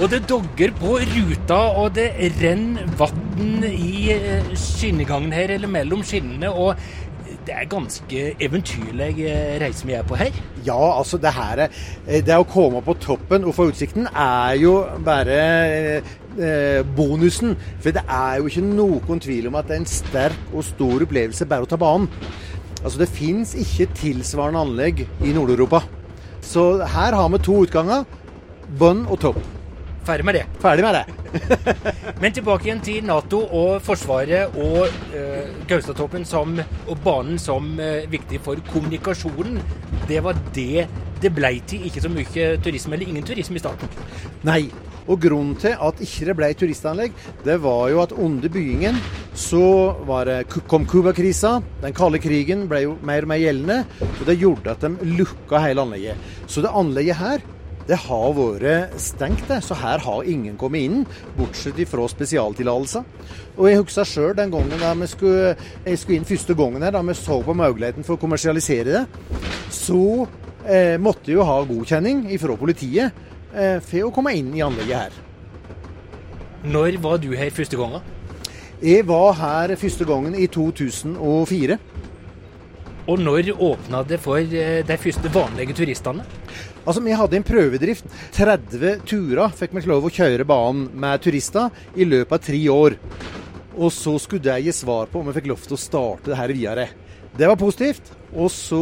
Og 0.00 0.06
det 0.12 0.20
dogger 0.28 0.70
på 0.76 0.98
ruta, 1.00 1.60
og 1.80 1.94
det 1.96 2.08
renner 2.40 2.84
vann 3.00 3.64
i 3.68 4.12
eh, 4.12 4.44
skinnegangen 4.58 5.32
her, 5.32 5.50
eller 5.56 5.68
mellom 5.70 6.02
skinnene. 6.04 6.50
og 6.52 6.76
det 7.46 7.54
er 7.54 7.68
ganske 7.68 8.20
eventyrlig 8.42 9.24
eh, 9.28 9.54
reise 9.60 9.86
vi 9.86 9.96
er 9.96 10.04
på 10.06 10.16
her. 10.18 10.34
Ja, 10.66 10.98
altså 10.98 11.18
det 11.20 11.32
her 11.36 11.66
eh, 11.66 12.20
Det 12.24 12.36
å 12.36 12.46
komme 12.48 12.82
på 12.84 12.96
toppen 13.00 13.44
og 13.44 13.54
få 13.56 13.68
utsikten 13.70 14.08
er 14.08 14.54
jo 14.60 14.74
bare 15.04 15.40
eh, 16.00 16.80
bonusen. 16.96 17.56
For 17.80 17.94
det 17.94 18.04
er 18.08 18.40
jo 18.40 18.48
ikke 18.50 18.64
noen 18.64 19.20
tvil 19.22 19.50
om 19.50 19.58
at 19.60 19.68
det 19.68 19.76
er 19.76 19.84
en 19.84 19.90
sterk 19.90 20.54
og 20.54 20.64
stor 20.66 21.04
opplevelse 21.06 21.48
bare 21.50 21.66
å 21.66 21.70
ta 21.70 21.80
banen. 21.80 22.08
Altså 22.84 23.00
Det 23.00 23.12
fins 23.12 23.54
ikke 23.56 23.92
tilsvarende 23.96 24.64
anlegg 24.64 25.04
i 25.24 25.32
Nord-Europa. 25.36 25.84
Så 26.44 26.84
her 26.84 27.16
har 27.16 27.28
vi 27.32 27.44
to 27.44 27.62
utganger. 27.64 28.04
Bunn 28.78 29.06
og 29.08 29.20
topp. 29.20 29.63
Ferdig 30.04 30.24
med 30.28 30.36
det. 30.36 30.44
Ferdig 30.60 30.84
med 30.84 30.94
det. 30.94 31.04
Men 32.22 32.34
tilbake 32.36 32.68
igjen 32.68 32.82
til 32.84 33.06
Nato 33.08 33.40
og 33.56 33.80
Forsvaret 33.84 34.56
og 34.60 34.84
eh, 35.16 35.48
Gaustatoppen 35.68 36.26
som, 36.28 36.58
og 36.60 37.00
banen 37.04 37.40
som 37.40 37.72
eh, 37.80 38.04
viktig 38.12 38.42
for 38.44 38.60
kommunikasjonen. 38.68 39.60
Det 40.08 40.20
var 40.24 40.36
det 40.54 40.86
det 41.24 41.32
ble 41.32 41.54
til. 41.68 41.86
Ikke 41.88 42.02
så 42.04 42.10
mye 42.12 42.48
turisme, 42.60 42.96
eller 42.96 43.08
ingen 43.08 43.24
turisme 43.26 43.56
i 43.56 43.64
starten. 43.64 43.88
Nei. 44.46 44.64
Og 45.04 45.18
grunnen 45.20 45.52
til 45.60 45.74
at 45.84 45.98
ikke 46.00 46.30
det 46.30 46.34
ble 46.38 46.46
turistanlegg, 46.56 47.16
det 47.44 47.58
var 47.60 47.90
jo 47.92 47.98
at 48.00 48.14
under 48.16 48.48
byggingen 48.48 48.96
så 49.36 49.92
var 50.08 50.24
det, 50.30 50.38
kom 50.70 50.86
Cuba-krisa. 50.88 51.58
Den 51.82 51.92
kalde 51.96 52.22
krigen 52.24 52.64
ble 52.70 52.86
jo 52.86 52.94
mer 53.04 53.26
og 53.26 53.32
mer 53.34 53.42
gjeldende. 53.42 53.82
Og 54.06 54.22
det 54.30 54.38
gjorde 54.40 54.72
at 54.72 54.86
de 54.86 55.10
lukka 55.18 55.60
hele 55.60 55.84
anlegget. 55.84 56.32
Så 56.48 56.64
det 56.64 56.72
anlegget 56.72 57.20
her 57.20 57.44
det 57.88 57.98
har 58.06 58.30
vært 58.36 58.94
stengt, 59.02 59.44
det. 59.48 59.60
Så 59.64 59.76
her 59.76 60.00
har 60.04 60.28
ingen 60.28 60.56
kommet 60.60 60.86
inn, 60.86 61.02
bortsett 61.36 61.80
fra 61.88 62.06
spesialtillatelser. 62.08 63.04
Og 63.58 63.68
jeg 63.68 63.82
husker 63.82 64.08
sjøl 64.08 64.32
den 64.38 64.54
gangen 64.54 64.80
da 64.80 64.94
vi 64.98 65.10
skulle, 65.10 65.52
jeg 65.84 66.00
skulle 66.00 66.20
inn 66.20 66.28
første 66.28 66.56
gangen 66.58 66.82
her, 66.82 66.94
da 66.96 67.04
vi 67.04 67.18
så 67.18 67.40
på 67.44 67.56
muligheten 67.56 68.06
for 68.06 68.16
å 68.16 68.22
kommersialisere 68.22 68.96
det. 68.96 69.04
Så 69.74 70.26
eh, 70.64 70.96
måtte 71.00 71.30
jeg 71.30 71.38
jo 71.38 71.46
ha 71.46 71.60
godkjenning 71.68 72.26
fra 72.40 72.56
politiet 72.58 73.22
eh, 73.52 73.78
for 73.84 74.08
å 74.08 74.12
komme 74.14 74.34
inn 74.38 74.52
i 74.56 74.64
anlegget 74.64 75.04
her. 75.04 75.22
Når 76.64 76.96
var 77.04 77.20
du 77.20 77.34
her 77.36 77.52
første 77.52 77.76
gangen? 77.76 78.00
Jeg 78.84 79.04
var 79.06 79.36
her 79.36 79.76
første 79.76 80.04
gangen 80.08 80.34
i 80.36 80.48
2004. 80.48 81.76
Og 83.04 83.20
når 83.20 83.50
åpna 83.60 84.00
det 84.08 84.16
for 84.22 84.40
eh, 84.40 84.80
de 84.86 84.96
første 85.00 85.28
vanlige 85.32 85.76
turistene? 85.76 86.24
Altså, 86.84 87.02
Vi 87.04 87.12
hadde 87.12 87.36
en 87.36 87.44
prøvedrift. 87.44 88.08
30 88.32 89.04
turer 89.04 89.52
fikk 89.52 89.76
vi 89.76 89.84
lov 89.90 90.08
å 90.08 90.12
kjøre 90.12 90.46
banen 90.48 90.88
med 90.92 91.20
turister 91.20 91.68
i 91.96 92.08
løpet 92.08 92.32
av 92.32 92.44
tre 92.46 92.62
år. 92.72 92.96
Og 93.74 93.92
så 93.92 94.16
skulle 94.22 94.44
de 94.46 94.56
gi 94.64 94.72
svar 94.72 95.10
på 95.10 95.20
om 95.20 95.28
vi 95.28 95.36
fikk 95.36 95.50
lov 95.52 95.64
til 95.64 95.76
å 95.76 95.80
starte 95.80 96.32
det 96.32 96.38
her 96.38 96.54
videre. 96.54 96.88
Det 97.36 97.48
var 97.50 97.60
positivt. 97.60 98.08
Og 98.34 98.48
så 98.50 98.80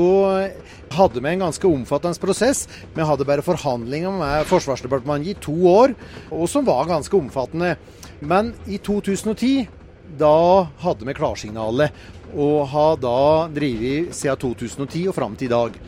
hadde 0.92 1.20
vi 1.20 1.32
en 1.32 1.44
ganske 1.46 1.68
omfattende 1.68 2.20
prosess. 2.22 2.66
Vi 2.94 3.04
hadde 3.04 3.26
bare 3.28 3.44
forhandlinger 3.44 4.14
med 4.16 4.48
Forsvarsdepartementet 4.48 5.34
i 5.34 5.40
to 5.40 5.56
år, 5.68 5.96
og 6.30 6.48
som 6.48 6.66
var 6.68 6.88
ganske 6.88 7.16
omfattende. 7.16 7.74
Men 8.20 8.52
i 8.70 8.78
2010 8.78 9.66
da 10.19 10.69
hadde 10.83 11.09
vi 11.09 11.16
klarsignalet, 11.16 12.04
og 12.33 12.69
har 12.73 13.00
da 13.00 13.49
drevet 13.52 14.14
siden 14.16 14.40
2010 14.40 15.09
og 15.11 15.16
fram 15.16 15.35
til 15.37 15.50
i 15.50 15.52
dag. 15.52 15.81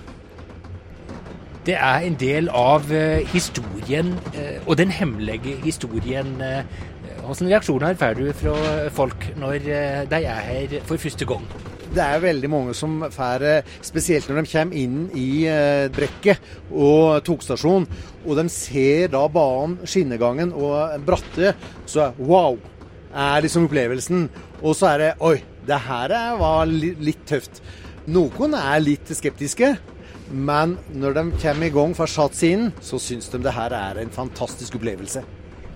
Det 1.64 1.76
er 1.80 2.04
en 2.04 2.16
del 2.20 2.50
av 2.52 2.90
uh, 2.92 3.24
historien, 3.32 4.10
uh, 4.34 4.58
og 4.68 4.76
den 4.76 4.92
hemmelige 4.92 5.56
historien 5.64 6.34
uh, 6.44 6.60
Hvilke 7.24 7.46
reaksjoner 7.48 7.94
får 7.96 8.18
du 8.18 8.26
fra 8.36 8.54
folk 8.92 9.30
når 9.40 9.68
eh, 9.72 10.02
de 10.10 10.18
er 10.28 10.42
her 10.44 10.74
for 10.84 11.00
første 11.00 11.24
gang? 11.28 11.46
Det 11.94 12.02
er 12.02 12.20
veldig 12.20 12.50
mange 12.50 12.74
som 12.76 13.04
får, 13.12 13.44
spesielt 13.86 14.28
når 14.28 14.42
de 14.42 14.50
kommer 14.50 14.76
inn 14.76 14.98
i 15.16 15.46
eh, 15.48 15.86
brekket 15.94 16.42
og 16.68 17.22
togstasjonen, 17.24 17.86
og 18.26 18.40
de 18.40 18.44
ser 18.52 19.08
da 19.14 19.22
banen, 19.30 19.78
skinnegangen 19.88 20.52
og 20.52 20.98
bratte, 21.06 21.54
så 21.86 22.08
er 22.08 22.18
wow! 22.20 22.58
Er 23.14 23.44
liksom 23.44 23.68
opplevelsen. 23.68 24.28
Og 24.62 24.76
så 24.76 24.92
er 24.94 25.02
det 25.02 25.10
oi, 25.24 25.38
det 25.66 25.80
her 25.86 26.14
var 26.40 26.66
litt 26.68 27.24
tøft. 27.28 27.62
Noen 28.10 28.56
er 28.58 28.82
litt 28.84 29.10
skeptiske. 29.14 29.74
Men 30.34 30.78
når 30.96 31.16
de 31.18 31.24
kommer 31.36 31.68
i 31.68 31.72
gang 31.72 31.94
fra 31.96 32.06
sats 32.08 32.42
så 32.80 32.98
syns 32.98 33.28
de 33.28 33.38
det 33.44 33.52
her 33.52 33.72
er 33.76 34.00
en 34.00 34.10
fantastisk 34.10 34.76
opplevelse. 34.78 35.22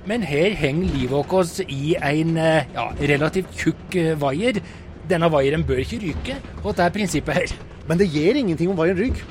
Men 0.08 0.22
her 0.22 0.54
henger 0.56 0.94
livet 0.94 1.10
vårt 1.30 1.60
i 1.68 1.94
en 2.00 2.36
eh, 2.40 2.64
ja, 2.74 2.86
relativt 2.96 3.52
tjukk 3.58 3.96
eh, 3.96 4.14
vaier. 4.20 4.60
Denne 5.08 5.28
vaieren 5.32 5.64
bør 5.68 5.82
ikke 5.82 6.00
ryke, 6.00 6.36
og 6.62 6.76
det 6.76 6.84
er 6.84 6.94
prinsippet 6.94 7.34
her. 7.34 7.52
Men 7.88 8.00
det 8.00 8.08
gjør 8.12 8.40
ingenting 8.40 8.70
om 8.72 8.78
vaieren 8.78 9.02
ryker. 9.02 9.24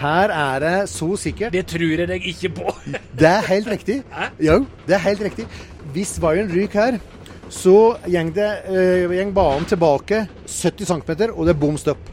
Her 0.00 0.32
er 0.32 0.60
det 0.64 0.76
så 0.88 1.08
sikkert. 1.20 1.52
Det 1.52 1.66
tror 1.68 2.00
jeg 2.02 2.08
deg 2.08 2.26
ikke 2.26 2.52
på. 2.56 2.74
det 3.20 3.28
er 3.28 3.48
helt 3.48 3.68
riktig. 3.68 3.98
Jo, 4.40 4.64
det 4.86 4.96
er 4.96 5.04
helt 5.08 5.24
riktig. 5.24 5.48
Hvis 5.92 6.14
vaieren 6.20 6.52
ryker 6.52 6.80
her, 6.84 7.00
så 7.50 7.76
går 8.06 8.46
uh, 8.70 9.32
banen 9.34 9.66
tilbake 9.66 10.24
70 10.46 10.86
cm, 10.86 11.12
og 11.34 11.44
det 11.46 11.54
er 11.54 11.62
bom 11.66 11.78
stopp. 11.80 12.10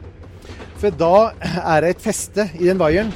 For 0.78 0.94
da 0.94 1.32
er 1.42 1.84
det 1.84 1.96
et 1.96 2.04
feste 2.06 2.50
i 2.58 2.68
den 2.68 2.82
vaieren 2.82 3.14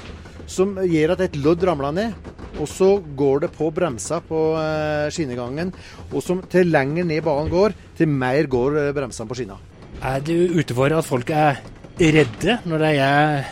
som 0.50 0.75
gjør 0.75 1.16
at 1.16 1.25
et 1.28 1.38
lodd 1.42 1.63
ramler 1.68 1.94
ned. 1.96 2.32
Og 2.62 2.68
så 2.70 2.90
går 3.18 3.46
det 3.46 3.51
på 3.56 3.70
bremsa 3.74 4.20
på 4.25 4.40
eh, 4.60 5.08
skinnegangen. 5.13 5.72
Og 6.12 6.24
som 6.25 6.42
til 6.51 6.72
lenger 6.74 7.08
ned 7.08 7.24
banen 7.25 7.51
går, 7.51 7.75
til 7.98 8.12
mer 8.12 8.50
går 8.51 8.80
eh, 8.82 8.92
bremsene 8.96 9.30
på 9.30 9.38
skinna. 9.40 9.58
Er 10.01 10.24
du 10.25 10.36
ute 10.58 10.75
for 10.75 10.94
at 10.94 11.08
folk 11.08 11.32
er 11.34 11.62
redde 12.01 12.58
når 12.66 12.84
de 12.84 12.92
er 12.98 13.48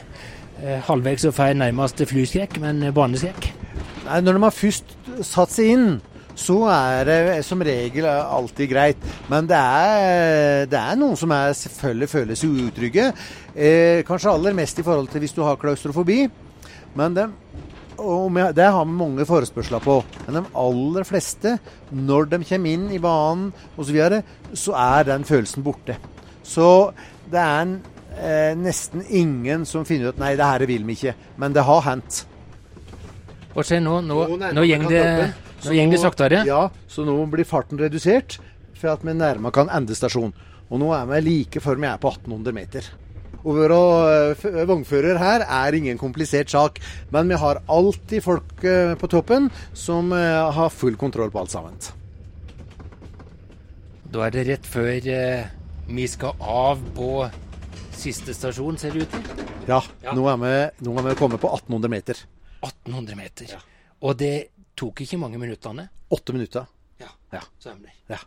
eh, 0.59 0.81
halvveis 0.89 1.27
og 1.29 1.37
får 1.37 1.55
nærmest 1.57 2.03
flyskrekk, 2.09 2.59
men 2.63 2.89
baneskrekk? 2.95 3.51
Nei, 4.07 4.21
når 4.25 4.37
de 4.37 4.45
har 4.47 4.55
først 4.55 4.95
satt 5.25 5.53
seg 5.53 5.73
inn, 5.75 5.89
så 6.39 6.57
er 6.71 7.07
det 7.07 7.17
som 7.47 7.61
regel 7.63 8.07
alltid 8.07 8.71
greit. 8.71 9.07
Men 9.31 9.47
det 9.49 9.59
er, 9.59 10.67
det 10.71 10.79
er 10.79 10.99
noen 10.99 11.17
som 11.19 11.33
er, 11.35 11.55
selvfølgelig 11.57 12.11
føler 12.11 12.39
seg 12.39 12.61
utrygge. 12.69 13.09
Eh, 13.53 14.05
kanskje 14.07 14.31
aller 14.31 14.55
mest 14.57 14.79
i 14.79 14.85
forhold 14.85 15.11
til 15.11 15.23
hvis 15.23 15.35
du 15.35 15.43
har 15.45 15.59
klaustrofobi. 15.59 16.21
Men 16.97 17.17
det, 17.17 17.27
det 18.55 18.69
har 18.71 18.87
vi 18.87 18.95
mange 19.01 19.27
forespørsler 19.27 19.83
på. 19.83 19.99
Men 20.27 20.39
de 20.39 20.45
aller 20.63 21.07
fleste, 21.07 21.57
når 21.91 22.31
de 22.31 22.41
kommer 22.47 22.77
inn 22.77 22.87
i 22.95 23.01
banen 23.03 23.51
osv., 23.75 23.89
så, 23.89 23.93
videre, 23.93 24.23
så 24.53 24.77
er 24.79 25.11
den 25.11 25.27
følelsen 25.27 25.65
borte. 25.65 25.99
Så 26.47 26.69
det 27.29 27.43
er 27.43 27.75
eh, 28.15 28.55
nesten 28.57 29.03
ingen 29.05 29.67
som 29.69 29.85
finner 29.85 30.13
ut 30.13 30.23
nei, 30.23 30.33
det 30.39 30.47
her 30.47 30.65
vil 30.71 30.87
vi 30.87 30.97
ikke. 30.97 31.17
Men 31.41 31.53
det 31.53 31.67
har 31.67 31.85
hendt. 31.91 32.23
Hva 33.53 33.65
skjer 33.65 33.83
nå? 33.83 33.99
Nå, 34.07 34.23
nå, 34.39 34.51
nå 34.55 34.65
går 34.71 34.91
det 34.95 35.05
nå 35.65 35.75
går 35.75 35.91
det 35.91 36.01
saktere? 36.01 36.43
Ja, 36.47 36.69
så 36.87 37.03
nå 37.07 37.17
blir 37.31 37.47
farten 37.47 37.81
redusert 37.81 38.39
for 38.79 38.93
at 38.93 39.03
vi 39.03 39.15
nærmere 39.15 39.55
kan 39.55 39.71
ende 39.73 39.97
stasjon. 39.97 40.33
Og 40.69 40.81
nå 40.81 40.91
er 40.95 41.07
vi 41.09 41.21
like 41.25 41.61
før 41.63 41.79
vi 41.81 41.89
er 41.89 42.01
på 42.01 42.11
1800 42.13 42.55
meter. 42.55 42.89
Å 43.39 43.53
være 43.55 43.79
eh, 44.35 44.63
vognfører 44.67 45.19
her 45.19 45.45
er 45.45 45.75
ingen 45.77 45.99
komplisert 45.99 46.51
sak, 46.51 46.81
men 47.13 47.31
vi 47.31 47.37
har 47.39 47.61
alltid 47.71 48.23
folk 48.25 48.65
eh, 48.67 48.95
på 48.99 49.09
toppen 49.11 49.47
som 49.73 50.11
eh, 50.15 50.51
har 50.55 50.73
full 50.75 50.99
kontroll 50.99 51.31
på 51.31 51.43
alt 51.43 51.53
sammen. 51.53 51.79
Da 54.09 54.25
er 54.25 54.35
det 54.35 54.47
rett 54.49 54.67
før 54.67 54.89
vi 55.89 56.07
skal 56.09 56.35
av 56.41 56.81
på 56.97 57.13
siste 57.95 58.35
stasjon, 58.35 58.77
ser 58.79 58.95
det 58.95 59.05
ut 59.05 59.15
til? 59.15 59.47
Ja, 59.69 59.79
ja. 60.03 60.13
Nå, 60.17 60.25
er 60.31 60.39
vi, 60.41 60.53
nå 60.87 60.95
er 60.97 61.09
vi 61.09 61.17
kommet 61.19 61.41
på 61.41 61.51
1800 61.51 61.91
meter. 61.93 62.23
1800 62.65 63.19
meter. 63.19 63.53
Ja. 63.55 63.59
Og 64.03 64.17
det 64.19 64.49
tok 64.79 65.03
ikke 65.03 65.19
mange 65.19 65.39
minuttene? 65.41 65.89
Åtte 66.15 66.35
minutter. 66.35 66.67
Ja, 66.99 67.11
ja. 67.35 67.43
stemmer. 67.59 67.93
Ja. 68.09 68.19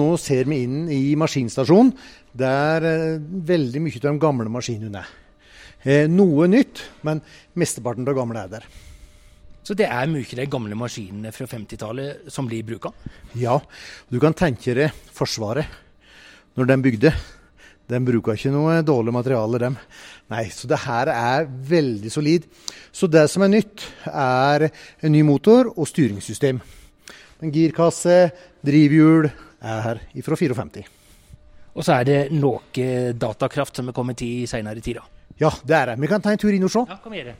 Nå 0.00 0.06
ser 0.18 0.48
vi 0.50 0.62
inn 0.64 0.86
i 0.90 1.14
maskinstasjonen, 1.20 1.92
der 2.32 2.86
eh, 2.88 3.18
veldig 3.52 3.82
mye 3.84 4.00
av 4.00 4.06
de 4.08 4.22
gamle 4.22 4.50
maskinene 4.50 5.02
er. 5.02 5.10
Eh, 5.82 6.06
noe 6.10 6.46
nytt, 6.50 6.80
men 7.06 7.20
mesteparten 7.58 8.08
av 8.08 8.16
gamle 8.16 8.40
er 8.40 8.56
der. 8.56 8.66
Så 9.62 9.76
det 9.78 9.86
er 9.86 10.10
mye 10.10 10.38
de 10.38 10.48
gamle 10.50 10.78
maskinene 10.78 11.30
fra 11.34 11.46
50-tallet 11.50 12.32
som 12.34 12.48
blir 12.50 12.64
bruka? 12.66 12.90
Ja, 13.38 13.60
du 14.10 14.18
kan 14.22 14.34
tenke 14.34 14.74
deg 14.78 15.04
Forsvaret. 15.14 15.68
Når 16.58 16.68
de 16.68 16.76
bygde, 16.84 17.12
de 17.90 18.00
bruker 18.06 18.38
ikke 18.38 18.52
noe 18.54 18.78
dårlig 18.86 19.12
materiale, 19.14 19.60
dem. 19.60 19.76
Nei, 20.32 20.46
så 20.54 20.68
det 20.70 20.78
her 20.84 21.10
er 21.12 21.48
veldig 21.48 22.12
solid. 22.12 22.46
Så 22.94 23.08
det 23.10 23.26
som 23.30 23.44
er 23.44 23.52
nytt, 23.52 23.84
er 24.08 24.68
en 24.70 25.12
ny 25.12 25.22
motor 25.26 25.72
og 25.74 25.88
styringssystem. 25.90 26.60
En 27.42 27.52
girkasse, 27.52 28.18
drivhjul 28.64 29.26
er 29.26 29.86
her 29.86 30.02
ifra 30.18 30.38
54. 30.38 30.84
Og 31.72 31.84
så 31.84 31.98
er 31.98 32.08
det 32.08 32.20
noe 32.36 33.12
datakraft 33.16 33.80
som 33.80 33.88
er 33.88 33.96
kommet 33.96 34.22
i 34.24 34.44
seinere 34.48 34.82
i 34.82 34.94
da? 34.96 35.04
Ja, 35.40 35.50
det 35.64 35.76
er 35.76 35.92
det. 35.92 36.00
Vi 36.02 36.10
kan 36.10 36.22
ta 36.22 36.32
en 36.32 36.40
tur 36.40 36.52
inn 36.52 36.68
og 36.68 36.72
se. 36.72 36.84
Ja, 36.88 37.00
kom 37.02 37.16
igjen. 37.16 37.34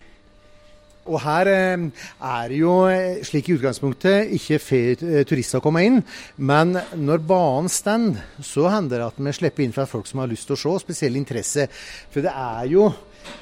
Og 1.11 1.18
her 1.25 1.49
eh, 1.50 1.85
er 2.23 2.50
det 2.50 2.59
jo, 2.61 2.73
eh, 2.87 3.23
slik 3.26 3.49
i 3.50 3.56
utgangspunktet, 3.56 4.30
ikke 4.37 4.59
får 4.62 5.00
eh, 5.02 5.23
turister 5.26 5.62
komme 5.62 5.82
inn. 5.82 5.97
Men 6.38 6.76
når 6.94 7.25
banen 7.26 7.71
står, 7.71 8.21
så 8.47 8.68
hender 8.71 9.00
det 9.00 9.09
at 9.09 9.18
vi 9.18 9.32
slipper 9.35 9.64
inn 9.64 9.75
fra 9.75 9.87
folk 9.90 10.06
som 10.06 10.23
har 10.23 10.30
lyst 10.30 10.47
til 10.47 10.54
å 10.54 10.61
se, 10.61 10.75
spesiell 10.85 11.18
interesse. 11.18 11.66
For 12.12 12.23
det 12.23 12.30
er 12.30 12.68
jo 12.71 12.92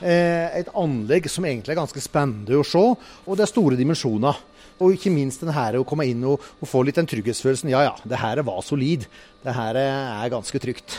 et 0.00 0.68
anlegg 0.76 1.24
som 1.32 1.46
egentlig 1.48 1.72
er 1.72 1.78
ganske 1.78 2.02
spennende 2.04 2.58
å 2.60 2.64
se, 2.68 2.82
og 3.24 3.36
det 3.38 3.46
er 3.46 3.48
store 3.48 3.78
dimensjoner. 3.78 4.36
Og 4.80 4.96
ikke 4.96 5.12
minst 5.12 5.40
den 5.40 5.52
her 5.56 5.78
å 5.78 5.86
komme 5.88 6.04
inn 6.08 6.20
og, 6.28 6.44
og 6.60 6.68
få 6.68 6.82
litt 6.84 6.96
den 7.00 7.08
trygghetsfølelsen. 7.08 7.72
Ja 7.72 7.86
ja, 7.86 7.94
det 8.04 8.20
her 8.20 8.40
var 8.44 8.60
solid. 8.64 9.04
Det 9.44 9.56
her 9.56 9.76
er 9.80 10.32
ganske 10.32 10.60
trygt. 10.60 10.96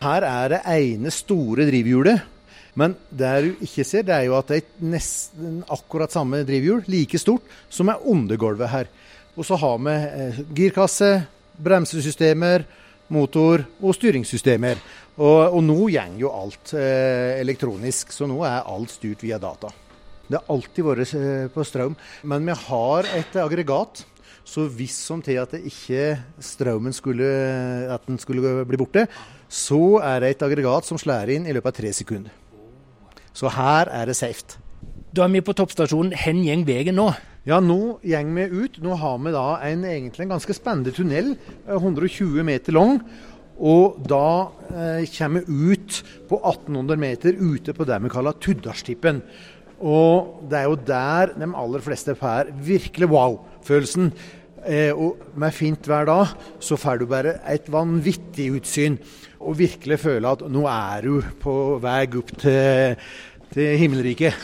Her 0.00 0.24
er 0.28 0.52
det 0.54 0.60
ene 0.68 1.12
store 1.12 1.68
drivhjulet 1.68 2.39
men 2.78 2.94
det 3.10 3.32
du 3.44 3.64
ikke 3.66 3.84
ser, 3.86 4.04
det 4.06 4.14
er 4.14 4.28
jo 4.28 4.36
at 4.38 4.50
det 4.52 4.60
er 4.60 4.90
nesten 4.92 5.60
akkurat 5.70 6.12
samme 6.14 6.42
drivhjul, 6.46 6.84
like 6.90 7.18
stort, 7.18 7.46
som 7.72 7.90
er 7.90 8.02
undergulvet 8.06 8.70
her. 8.70 8.90
Og 9.36 9.46
så 9.46 9.58
har 9.58 9.78
vi 9.82 9.96
eh, 9.96 10.40
girkasse, 10.56 11.10
bremsesystemer, 11.60 12.64
motor 13.10 13.64
og 13.80 13.94
styringssystemer. 13.96 14.80
Og, 15.20 15.56
og 15.56 15.62
nå 15.66 15.78
går 15.90 16.18
jo 16.20 16.32
alt 16.32 16.74
eh, 16.78 17.40
elektronisk, 17.40 18.14
så 18.14 18.28
nå 18.30 18.40
er 18.46 18.68
alt 18.70 18.94
styrt 18.94 19.24
via 19.26 19.40
data. 19.42 19.72
Det 20.30 20.38
har 20.38 20.54
alltid 20.54 20.86
vært 20.86 21.16
eh, 21.18 21.48
på 21.50 21.66
strøm, 21.66 21.96
men 22.30 22.46
vi 22.46 22.56
har 22.66 23.10
et 23.18 23.36
aggregat. 23.42 24.04
Så 24.46 24.64
hvis 24.72 24.96
som 25.06 25.20
til 25.22 25.38
at 25.38 25.52
ikke 25.58 26.16
strømmen 26.42 26.94
skulle, 26.96 27.28
at 27.92 28.06
den 28.08 28.18
skulle 28.18 28.64
bli 28.66 28.78
borte, 28.80 29.04
så 29.50 30.00
er 30.02 30.22
det 30.22 30.30
et 30.34 30.46
aggregat 30.46 30.86
som 30.88 30.98
slår 30.98 31.34
inn 31.36 31.46
i 31.46 31.54
løpet 31.54 31.70
av 31.70 31.76
tre 31.82 31.92
sekunder. 31.94 32.32
Så 33.40 33.48
her 33.56 33.88
er 33.88 34.10
det 34.10 34.18
safe. 34.18 34.58
Da 35.16 35.24
er 35.24 35.32
vi 35.32 35.40
på 35.40 35.56
toppstasjonen. 35.56 36.12
Hvor 36.12 36.40
går 36.44 36.64
veien 36.68 36.98
nå? 36.98 37.08
Ja, 37.48 37.56
nå 37.64 37.98
går 38.04 38.32
vi 38.36 38.46
ut. 38.52 38.80
Nå 38.84 38.96
har 39.00 39.16
vi 39.24 39.32
da 39.32 39.46
en, 39.64 39.86
egentlig 39.88 40.26
en 40.26 40.34
ganske 40.36 40.56
spennende 40.56 40.92
tunnel, 40.92 41.32
120 41.66 42.36
eh, 42.36 42.44
meter 42.44 42.76
lang. 42.76 43.00
Og 43.60 43.96
da 44.08 44.50
eh, 44.68 45.06
kommer 45.16 45.46
vi 45.46 45.72
ut 45.72 46.02
på 46.28 46.36
1800 46.36 47.00
meter 47.00 47.40
ute 47.40 47.72
på 47.76 47.86
det 47.88 47.96
vi 48.04 48.12
kaller 48.12 48.36
Tuddarstippen. 48.36 49.22
Og 49.80 50.44
det 50.50 50.60
er 50.60 50.68
jo 50.68 50.76
der 50.76 51.32
de 51.40 51.48
aller 51.62 51.84
fleste 51.84 52.14
får 52.20 52.52
virkelig 52.60 53.08
wow-følelsen. 53.08 54.12
Eh, 54.68 54.92
og 54.92 55.16
med 55.40 55.56
fint 55.56 55.88
vær 55.88 56.04
da, 56.08 56.20
så 56.60 56.76
får 56.76 57.00
du 57.00 57.08
bare 57.08 57.38
et 57.48 57.68
vanvittig 57.72 58.50
utsyn. 58.58 58.98
Og 59.40 59.56
virkelig 59.56 60.02
føle 60.02 60.28
at 60.28 60.44
nå 60.52 60.66
er 60.68 61.06
du 61.06 61.22
på 61.40 61.54
vei 61.80 62.04
opp 62.20 62.34
til 62.42 62.98
til 63.54 63.76
himmelriket. 63.80 64.34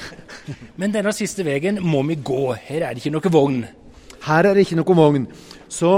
Men 0.81 0.95
denne 0.95 1.15
siste 1.17 1.45
veien 1.47 1.81
må 1.85 2.03
vi 2.09 2.19
gå. 2.19 2.53
Her 2.69 2.89
er 2.89 2.95
det 2.95 3.05
ikke 3.05 3.15
noe 3.17 3.33
vogn. 3.33 3.65
Her 4.27 4.49
er 4.49 4.57
det 4.57 4.67
ikke 4.67 4.79
noe 4.81 4.99
vogn. 4.99 5.27
Så 5.71 5.93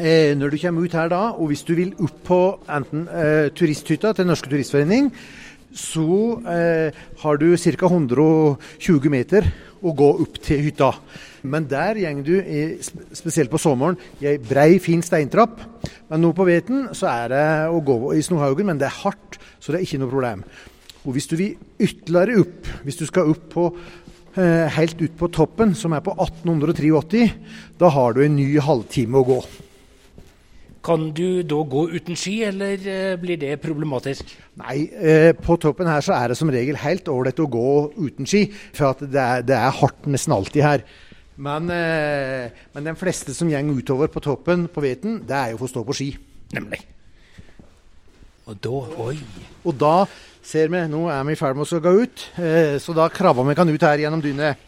eh, 0.00 0.34
når 0.36 0.52
du 0.52 0.60
kommer 0.60 0.84
ut 0.84 0.96
her 0.96 1.12
da, 1.12 1.22
og 1.36 1.50
hvis 1.50 1.64
du 1.68 1.74
vil 1.78 1.94
opp 1.96 2.22
på 2.28 2.40
enten 2.68 3.06
eh, 3.08 3.48
turisthytta 3.56 4.14
til 4.16 4.28
Norske 4.28 4.50
Turistforening, 4.52 5.12
så 5.78 6.10
eh, 6.48 7.00
har 7.22 7.40
du 7.40 7.48
ca. 7.56 7.88
120 7.88 9.10
meter 9.12 9.48
å 9.84 9.92
gå 9.94 10.08
opp 10.24 10.38
til 10.42 10.64
hytta. 10.68 10.92
Men 11.48 11.68
der 11.70 12.00
går 12.00 12.24
du, 12.26 12.34
spesielt 13.14 13.50
på 13.52 13.60
sommeren, 13.62 13.98
i 14.20 14.26
ei 14.32 14.38
brei, 14.42 14.80
fin 14.82 15.04
steintrapp. 15.04 15.60
Men 16.10 16.24
nå 16.24 16.32
på 16.34 16.48
veten 16.48 16.88
så 16.98 17.06
er 17.12 17.30
det 17.32 17.44
å 17.70 17.78
gå 17.84 18.00
i 18.16 18.24
Snohaugen, 18.24 18.66
men 18.66 18.80
det 18.80 18.88
er 18.88 19.00
hardt, 19.04 19.38
så 19.60 19.70
det 19.70 19.80
er 19.80 19.86
ikke 19.86 20.02
noe 20.02 20.12
problem. 20.12 20.42
Og 21.06 21.14
hvis 21.14 21.28
du 21.30 21.36
vil 21.38 21.56
ytterligere 21.78 22.42
opp, 22.42 22.68
hvis 22.84 22.98
du 22.98 23.06
skal 23.08 23.30
opp 23.32 23.46
på 23.52 23.68
eh, 24.38 24.66
helt 24.78 25.00
ut 25.00 25.14
på 25.18 25.30
toppen, 25.34 25.74
som 25.78 25.94
er 25.94 26.04
på 26.04 26.14
1883, 26.16 27.24
da 27.80 27.90
har 27.94 28.16
du 28.16 28.24
en 28.24 28.36
ny 28.38 28.50
halvtime 28.62 29.20
å 29.20 29.26
gå. 29.28 29.40
Kan 30.88 31.10
du 31.12 31.42
da 31.44 31.58
gå 31.68 31.82
uten 31.90 32.16
ski, 32.16 32.38
eller 32.48 32.80
eh, 32.88 33.16
blir 33.20 33.40
det 33.40 33.56
problematisk? 33.62 34.30
Nei, 34.60 34.86
eh, 34.94 35.32
på 35.36 35.58
toppen 35.60 35.90
her 35.90 36.04
så 36.04 36.14
er 36.16 36.32
det 36.32 36.38
som 36.38 36.50
regel 36.52 36.78
helt 36.80 37.10
ålreit 37.12 37.42
å 37.42 37.50
gå 37.50 37.68
uten 37.98 38.28
ski, 38.28 38.46
for 38.72 38.92
at 38.92 39.02
det 39.04 39.24
er, 39.24 39.44
det 39.46 39.58
er 39.58 39.74
hardt 39.80 40.08
nesten 40.10 40.36
alltid 40.36 40.64
her. 40.64 40.86
Men, 41.38 41.70
eh, 41.70 42.50
men 42.74 42.88
de 42.88 42.94
fleste 42.98 43.34
som 43.34 43.50
går 43.50 43.82
utover 43.82 44.10
på 44.10 44.22
toppen 44.24 44.66
på 44.70 44.82
Veten, 44.82 45.20
det 45.26 45.36
er 45.36 45.52
jo 45.52 45.60
for 45.60 45.68
å 45.68 45.74
stå 45.74 45.84
på 45.86 45.98
ski. 45.98 46.08
Nemlig. 46.56 46.80
Og 48.48 48.56
da 48.64 48.78
Oi. 49.04 49.14
Og 49.68 49.76
da 49.76 49.94
ser 50.48 50.70
vi 50.72 50.80
Nå 50.88 51.04
er 51.12 51.26
vi 51.28 51.34
i 51.34 51.38
ferd 51.38 51.58
med 51.58 51.68
å 51.68 51.80
gå 51.84 51.92
ut, 52.02 52.24
eh, 52.40 52.78
så 52.80 52.94
da 52.96 53.08
krabber 53.12 53.44
vi 53.48 53.56
kan 53.58 53.68
ut 53.68 53.84
her 53.84 54.00
gjennom 54.00 54.22
dynet. 54.24 54.64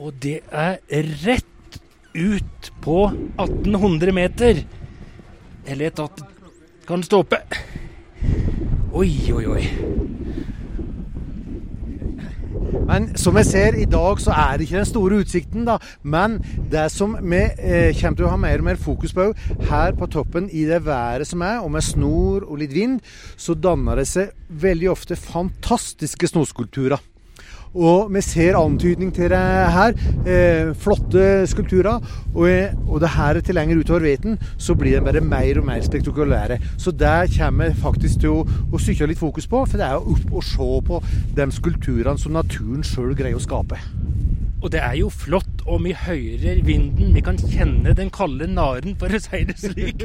Og 0.00 0.14
det 0.22 0.38
er 0.48 0.78
rett 1.26 1.80
ut 2.14 2.70
på 2.80 3.00
1800 3.36 4.14
meter. 4.16 4.62
Eller 5.66 5.90
et 5.90 6.00
at 6.00 6.22
kan 6.88 7.02
stoppe. 7.04 7.42
Oi, 8.96 9.10
oi, 9.34 9.44
oi. 9.46 9.66
Men 12.90 13.06
som 13.20 13.36
jeg 13.38 13.46
ser 13.46 13.76
i 13.78 13.86
dag, 13.86 14.18
så 14.18 14.34
er 14.34 14.58
det 14.58 14.66
ikke 14.66 14.80
den 14.80 14.88
store 14.88 15.20
utsikten, 15.22 15.66
da. 15.68 15.76
Men 16.02 16.40
det 16.72 16.88
som 16.90 17.14
vi 17.20 17.44
eh, 17.46 17.94
kommer 18.00 18.18
til 18.18 18.26
å 18.26 18.32
ha 18.32 18.40
mer 18.40 18.62
og 18.62 18.66
mer 18.66 18.80
fokus 18.80 19.14
på 19.14 19.28
her 19.70 19.94
på 19.98 20.10
toppen 20.10 20.48
i 20.50 20.64
det 20.66 20.82
været 20.88 21.28
som 21.30 21.44
er, 21.46 21.60
og 21.62 21.70
med 21.76 21.86
snor 21.86 22.48
og 22.48 22.58
litt 22.64 22.74
vind, 22.74 22.98
så 23.38 23.54
danner 23.54 24.02
det 24.02 24.08
seg 24.10 24.34
veldig 24.50 24.90
ofte 24.90 25.18
fantastiske 25.18 26.32
snoskulpturer. 26.32 26.98
Og 27.74 28.10
vi 28.10 28.20
ser 28.20 28.58
antydning 28.58 29.12
til 29.14 29.30
det 29.30 29.38
her. 29.38 29.94
Eh, 30.26 30.74
flotte 30.74 31.46
skulpturer. 31.46 32.00
Og, 32.34 32.48
og 32.88 33.00
det 33.00 33.12
her 33.14 33.40
til 33.40 33.54
lenger 33.54 33.78
utover 33.78 34.00
Veten, 34.00 34.38
så 34.58 34.74
blir 34.74 34.98
de 34.98 35.04
bare 35.04 35.20
mer 35.20 35.60
og 35.60 35.66
mer 35.66 35.80
spektakulære. 35.80 36.58
Så 36.78 36.90
der 36.90 37.30
kommer 37.38 37.68
vi 37.68 37.82
faktisk 37.82 38.20
til 38.20 38.40
å, 38.40 38.46
å 38.72 38.78
sykle 38.82 39.12
litt 39.12 39.22
fokus 39.22 39.46
på, 39.46 39.64
for 39.66 39.78
det 39.78 39.86
er 39.86 39.98
å 39.98 40.16
opp 40.16 40.32
og 40.32 40.44
se 40.44 40.70
på 40.86 41.02
de 41.36 41.50
skulpturene 41.54 42.18
som 42.18 42.34
naturen 42.34 42.82
sjøl 42.86 43.14
greier 43.14 43.38
å 43.38 43.44
skape. 43.44 43.78
Og 44.60 44.68
det 44.72 44.80
er 44.84 44.96
jo 44.98 45.08
flott, 45.12 45.62
og 45.64 45.80
vi 45.84 45.94
hører 45.96 46.60
vinden. 46.66 47.14
Vi 47.16 47.22
kan 47.24 47.38
kjenne 47.40 47.94
den 47.96 48.10
kalde 48.12 48.48
naren, 48.50 48.96
for 49.00 49.12
å 49.12 49.20
si 49.22 49.42
det 49.48 49.56
slik. 49.60 50.04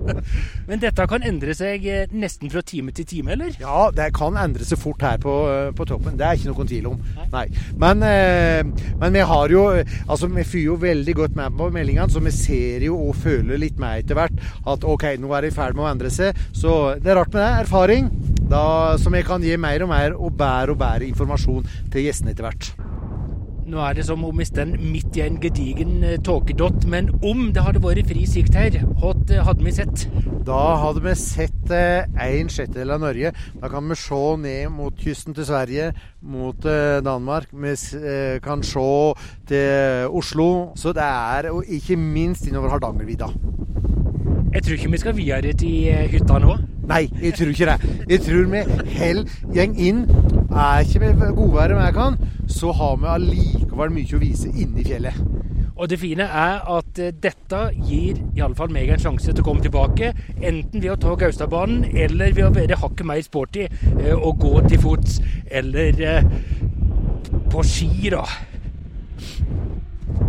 Men 0.68 0.82
dette 0.82 1.06
kan 1.10 1.26
endre 1.26 1.54
seg 1.56 1.86
eh, 1.86 2.14
nesten 2.14 2.50
fra 2.50 2.64
time 2.66 2.94
til 2.94 3.06
time, 3.10 3.34
eller? 3.36 3.54
Ja, 3.60 3.88
det 3.94 4.10
kan 4.16 4.38
endre 4.40 4.66
seg 4.66 4.80
fort 4.82 5.04
her 5.06 5.20
på, 5.22 5.34
eh, 5.50 5.70
på 5.76 5.86
toppen. 5.88 6.18
Det 6.18 6.26
er 6.26 6.38
ikke 6.38 6.50
noen 6.50 6.70
tvil 6.70 6.90
om. 6.90 7.00
Nei. 7.34 7.46
Men, 7.80 8.02
eh, 8.08 8.62
men, 8.98 9.14
vi 9.14 9.22
har 9.22 9.52
jo 9.52 9.62
Altså, 9.64 10.26
vi 10.28 10.42
fyrer 10.46 10.66
jo 10.66 10.74
veldig 10.80 11.14
godt 11.16 11.36
med 11.38 11.54
på 11.58 11.68
meldingene, 11.72 12.10
så 12.10 12.22
vi 12.22 12.32
ser 12.34 12.84
jo 12.86 12.98
og 13.08 13.18
føler 13.18 13.60
litt 13.60 13.78
med 13.80 14.02
etter 14.02 14.18
hvert 14.18 14.42
at 14.70 14.86
OK, 14.86 15.06
nå 15.20 15.30
er 15.34 15.46
det 15.46 15.52
i 15.52 15.56
ferd 15.56 15.76
med 15.76 15.86
å 15.86 15.90
endre 15.92 16.10
seg. 16.12 16.36
Så 16.56 16.96
det 17.02 17.12
er 17.12 17.20
rart 17.20 17.32
med 17.34 17.42
det. 17.42 17.52
Erfaring. 17.64 18.10
Da, 18.44 18.64
som 19.00 19.14
jeg 19.16 19.26
kan 19.28 19.44
gi 19.44 19.54
mer 19.60 19.86
og 19.86 19.92
mer 19.94 20.18
og 20.18 20.34
bedre 20.36 20.74
og 20.74 20.82
bedre 20.82 21.08
informasjon 21.08 21.64
til 21.94 22.08
gjestene 22.08 22.34
etter 22.34 22.50
hvert. 22.50 22.83
Nå 23.64 23.80
er 23.80 23.94
det 23.96 24.02
som 24.04 24.20
om 24.26 24.36
vi 24.36 24.44
står 24.44 24.74
midt 24.76 25.16
i 25.16 25.22
en 25.24 25.38
gedigen 25.40 26.02
eh, 26.04 26.18
tåkedott, 26.20 26.84
men 26.90 27.08
om 27.24 27.46
det 27.54 27.62
hadde 27.64 27.80
vært 27.80 28.10
fri 28.10 28.26
sikt 28.28 28.56
her, 28.58 28.76
hva 29.00 29.14
eh, 29.32 29.40
hadde 29.46 29.64
vi 29.64 29.72
sett? 29.72 30.04
Da 30.44 30.58
hadde 30.82 31.00
vi 31.06 31.14
sett 31.16 31.72
eh, 31.72 32.04
en 32.26 32.52
sjettedel 32.52 32.92
av 32.92 33.00
Norge. 33.06 33.32
Da 33.62 33.70
kan 33.72 33.88
vi 33.88 33.96
se 33.96 34.20
ned 34.44 34.68
mot 34.74 35.00
kysten 35.00 35.36
til 35.36 35.48
Sverige, 35.48 35.90
mot 36.20 36.60
Danmark. 37.04 37.48
Vi 37.52 37.72
kan 38.44 38.62
se 38.64 38.88
til 39.48 40.12
Oslo. 40.12 40.48
Så 40.76 40.92
det 40.96 41.04
er, 41.04 41.48
og 41.52 41.64
ikke 41.64 41.96
minst 42.00 42.44
innover 42.48 42.76
Hardangervidda. 42.76 43.32
Jeg 44.54 44.62
tror 44.62 44.72
ikke 44.78 44.90
vi 44.90 44.98
skal 45.02 45.16
videre 45.16 45.52
til 45.58 46.08
hytta 46.12 46.38
nå. 46.38 46.56
Nei, 46.86 47.08
jeg 47.22 47.34
tror 47.34 47.48
ikke 47.50 47.66
det. 47.66 47.94
Jeg 48.08 48.20
tror 48.20 48.44
vi 48.52 48.60
heller 48.94 49.24
går 49.54 49.80
inn. 49.82 50.04
Er 50.54 50.84
ikke 50.84 51.00
vi 51.00 51.30
godværet 51.34 51.76
vi 51.76 51.92
kan, 51.96 52.18
så 52.48 52.72
har 52.72 52.96
vi 52.96 53.08
allikevel 53.10 53.90
mye 53.96 54.14
å 54.14 54.20
vise 54.22 54.52
inne 54.52 54.80
i 54.80 54.86
fjellet. 54.86 55.18
Og 55.74 55.90
det 55.90 55.98
fine 55.98 56.22
er 56.22 56.60
at 56.70 57.00
uh, 57.02 57.08
dette 57.22 57.62
gir 57.88 58.20
iallfall 58.38 58.70
meg 58.70 58.92
en 58.94 59.02
sjanse 59.02 59.32
til 59.32 59.42
å 59.42 59.48
komme 59.48 59.64
tilbake. 59.64 60.12
Enten 60.38 60.78
ved 60.78 60.92
å 60.92 60.98
ta 61.02 61.16
Gaustadbanen, 61.18 61.88
eller 61.90 62.30
ved 62.36 62.46
å 62.46 62.54
være 62.54 62.78
hakket 62.78 63.10
mer 63.10 63.26
sporty 63.26 63.66
uh, 63.66 64.14
og 64.14 64.38
gå 64.44 64.54
til 64.68 64.78
fots. 64.84 65.18
Eller 65.50 66.22
på 67.50 67.66
ski, 67.66 67.90
da. 68.14 68.22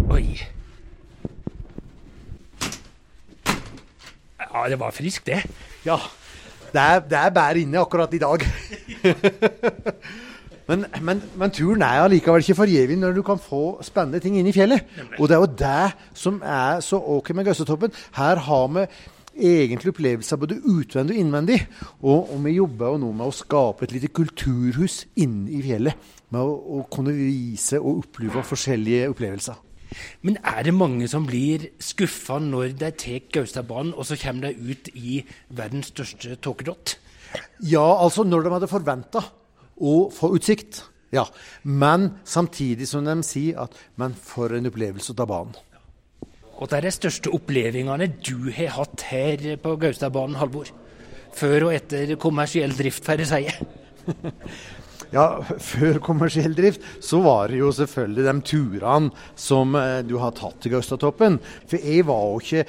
Oi. 0.09 0.54
Ja, 4.55 4.69
det 4.71 4.79
var 4.79 4.95
friskt, 4.95 5.27
det. 5.27 5.41
Ja. 5.85 5.99
Det 6.71 6.81
er, 6.81 6.99
det 6.99 7.17
er 7.19 7.35
bare 7.35 7.59
inne 7.59 7.81
akkurat 7.83 8.13
i 8.13 8.21
dag. 8.23 8.45
Men, 10.65 10.85
men, 11.01 11.19
men, 11.37 11.51
turen 11.53 11.83
er 11.85 12.01
allikevel 12.01 12.41
ikke 12.41 12.55
forgjeven 12.57 13.03
når 13.03 13.11
du 13.13 13.21
kan 13.21 13.37
få 13.37 13.83
spennende 13.85 14.17
ting 14.17 14.39
inn 14.39 14.47
i 14.49 14.53
fjellet. 14.55 14.87
Og 15.19 15.29
det 15.29 15.35
er 15.35 15.43
jo 15.43 15.49
det 15.59 16.17
som 16.17 16.39
er 16.41 16.79
så 16.81 16.97
ok 16.97 17.29
med 17.37 17.45
Gaustatoppen. 17.45 17.93
Her 18.17 18.41
har 18.47 18.63
vi 18.73 18.85
egentlig 19.35 19.93
opplevelser 19.93 20.41
både 20.41 20.57
utvendig 20.63 21.19
og 21.19 21.21
innvendig. 21.21 21.59
Og, 22.01 22.33
og 22.33 22.41
vi 22.47 22.55
jobber 22.55 22.95
jo 22.95 23.03
nå 23.03 23.11
med 23.19 23.29
å 23.29 23.35
skape 23.43 23.85
et 23.85 23.93
lite 23.93 24.09
kulturhus 24.09 25.03
inne 25.21 25.53
i 25.53 25.61
fjellet. 25.67 26.01
Med 26.33 26.41
å, 26.41 26.57
å 26.79 26.81
kunne 26.89 27.13
vise 27.13 27.77
og 27.77 28.01
oppleve 28.01 28.41
forskjellige 28.49 29.13
opplevelser. 29.13 29.61
Men 30.25 30.37
er 30.43 30.63
det 30.67 30.73
mange 30.75 31.07
som 31.11 31.27
blir 31.27 31.69
skuffa 31.83 32.39
når 32.41 32.75
de 32.79 32.91
tar 32.99 33.27
Gaustadbanen, 33.33 33.93
og 33.93 34.07
så 34.07 34.17
kommer 34.19 34.49
de 34.49 34.71
ut 34.71 34.89
i 34.93 35.21
verdens 35.49 35.91
største 35.93 36.35
tåkedott? 36.41 36.97
Ja, 37.67 37.85
altså 38.03 38.23
når 38.23 38.45
de 38.45 38.53
hadde 38.55 38.71
forventa 38.71 39.23
å 39.75 39.95
få 40.13 40.33
utsikt. 40.37 40.83
Ja. 41.13 41.25
Men 41.63 42.15
samtidig 42.27 42.87
som 42.89 43.05
de 43.05 43.15
sier 43.23 43.61
at 43.61 43.75
Men 43.95 44.15
for 44.17 44.51
en 44.55 44.67
opplevelse 44.67 45.13
å 45.13 45.19
ta 45.19 45.27
banen. 45.29 45.55
Og 46.55 46.69
det 46.71 46.77
er 46.77 46.87
de 46.87 46.95
største 46.95 47.31
opplevelsene 47.35 48.07
du 48.23 48.49
har 48.55 48.73
hatt 48.77 49.03
her 49.09 49.43
på 49.59 49.75
Gaustadbanen, 49.79 50.37
Halvor? 50.39 50.71
Før 51.35 51.67
og 51.67 51.75
etter 51.75 52.15
kommersiell 52.15 52.71
drift, 52.77 53.03
får 53.03 53.25
jeg 53.25 53.31
si. 53.31 53.43
ja, 55.13 55.25
før 55.71 55.99
kommersiell 56.03 56.55
drift 56.57 56.83
så 57.03 57.21
var 57.23 57.51
det 57.51 57.61
jo 57.61 57.71
selvfølgelig 57.75 58.25
de 58.27 58.35
turene 58.49 59.25
som 59.39 59.75
eh, 59.79 60.01
du 60.07 60.17
har 60.21 60.35
tatt 60.37 60.59
til 60.63 60.75
Gaustatoppen. 60.75 61.39
For 61.69 61.81
jeg 61.81 62.05
var 62.07 62.29
jo 62.31 62.41
ikke 62.41 62.65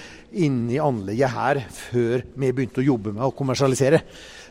inne 0.47 0.77
i 0.77 0.83
anlegget 0.83 1.37
her 1.37 1.63
før 1.73 2.27
vi 2.35 2.53
begynte 2.53 2.83
å 2.83 2.89
jobbe 2.91 3.15
med 3.17 3.27
å 3.27 3.35
kommersialisere. 3.37 4.03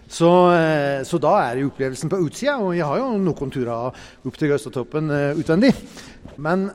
Så, 0.05 0.29
eh, 0.53 1.01
så, 1.07 1.17
da 1.21 1.33
er 1.41 1.57
det 1.57 1.65
opplevelsen 1.65 2.11
på 2.11 2.21
utsida, 2.27 2.59
og 2.61 2.75
jeg 2.77 2.85
har 2.85 3.01
jo 3.01 3.15
noen 3.17 3.53
turer 3.53 3.89
opp 3.89 4.37
til 4.37 4.51
Gaustatoppen 4.51 5.09
uh, 5.09 5.39
utvendig. 5.39 5.71
Men 6.37 6.67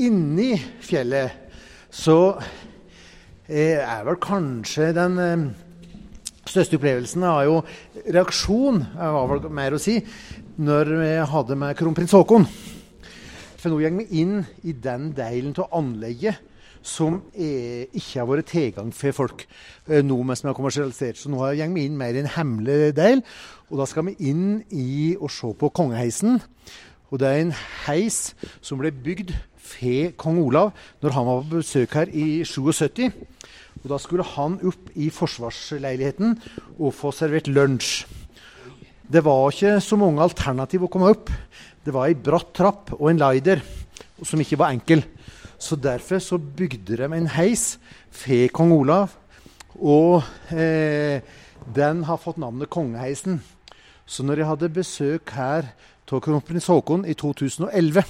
inni 0.00 0.54
fjellet 0.80 1.48
så 1.92 2.38
er 3.50 4.04
vel 4.06 4.16
kanskje 4.22 4.92
den 4.94 5.18
største 6.50 6.78
opplevelsen 6.78 7.24
er 7.26 7.46
jo 7.48 7.56
reaksjon, 8.10 8.82
var 8.96 9.30
vel 9.30 9.48
mer 9.54 9.76
å 9.76 9.80
si, 9.82 9.98
når 10.60 10.92
vi 11.00 11.10
hadde 11.32 11.58
med 11.58 11.78
kronprins 11.78 12.14
Haakon. 12.16 12.46
For 13.60 13.68
nå 13.68 13.80
går 13.80 13.98
vi 13.98 14.22
inn 14.22 14.38
i 14.64 14.72
den 14.72 15.10
delen 15.16 15.52
av 15.60 15.74
anlegget 15.76 16.40
som 16.80 17.18
er, 17.34 17.90
ikke 17.92 18.22
har 18.22 18.28
vært 18.28 18.48
tilgang 18.48 18.92
for 18.96 19.12
folk 19.12 19.42
eh, 19.44 20.00
nå 20.00 20.16
mens 20.24 20.40
vi 20.40 20.48
har 20.48 20.56
kommersialisert. 20.56 21.20
Så 21.20 21.28
nå 21.28 21.42
går 21.42 21.74
vi 21.74 21.84
inn 21.84 21.98
mer 22.00 22.16
i 22.16 22.22
en 22.22 22.32
hemmelig 22.38 22.94
del. 22.96 23.20
Og 23.68 23.82
da 23.82 23.86
skal 23.88 24.08
vi 24.08 24.16
inn 24.30 24.62
i 24.72 25.12
å 25.20 25.28
se 25.28 25.52
på 25.60 25.72
kongeheisen. 25.76 26.40
Og 27.10 27.20
det 27.20 27.28
er 27.28 27.42
en 27.44 27.54
heis 27.84 28.32
som 28.64 28.80
ble 28.80 28.94
bygd 28.94 29.34
for 29.60 30.14
kong 30.18 30.40
Olav 30.42 30.72
når 31.02 31.14
han 31.14 31.28
var 31.28 31.42
på 31.44 31.60
besøk 31.60 31.98
her 31.98 32.10
i 32.16 32.42
77. 32.48 33.10
Og 33.80 33.92
da 33.92 33.98
skulle 34.00 34.26
han 34.36 34.58
opp 34.66 34.90
i 35.00 35.08
forsvarsleiligheten 35.14 36.34
og 36.78 36.94
få 36.96 37.12
servert 37.16 37.48
lunsj. 37.48 38.04
Det 39.10 39.24
var 39.26 39.50
ikke 39.50 39.78
så 39.82 39.96
mange 39.98 40.22
alternativ 40.22 40.84
å 40.86 40.90
komme 40.92 41.10
opp. 41.10 41.30
Det 41.82 41.94
var 41.94 42.10
ei 42.10 42.14
bratt 42.14 42.52
trapp 42.54 42.92
og 42.98 43.08
en 43.10 43.22
lider 43.22 43.62
som 44.22 44.40
ikke 44.42 44.58
var 44.60 44.74
enkel. 44.74 45.02
Så 45.60 45.76
derfor 45.76 46.20
så 46.22 46.38
bygde 46.38 47.00
de 47.00 47.08
en 47.08 47.30
heis 47.34 47.74
for 48.12 48.52
kong 48.54 48.74
Olav. 48.76 49.16
Og 49.80 50.22
eh, 50.52 51.24
den 51.74 52.04
har 52.04 52.20
fått 52.20 52.40
navnet 52.40 52.70
Kongeheisen. 52.70 53.40
Så 54.06 54.24
når 54.26 54.42
jeg 54.42 54.50
hadde 54.50 54.74
besøk 54.74 55.34
her 55.36 55.72
av 56.10 56.22
kronprins 56.24 56.66
Haakon 56.66 57.04
i 57.06 57.14
2011, 57.14 58.02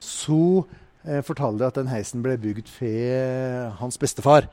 så 0.00 0.64
eh, 1.06 1.22
fortalte 1.26 1.68
at 1.68 1.80
den 1.80 1.90
heisen 1.92 2.22
ble 2.24 2.38
bygd 2.40 2.70
for 2.70 3.76
hans 3.80 4.00
bestefar. 4.00 4.48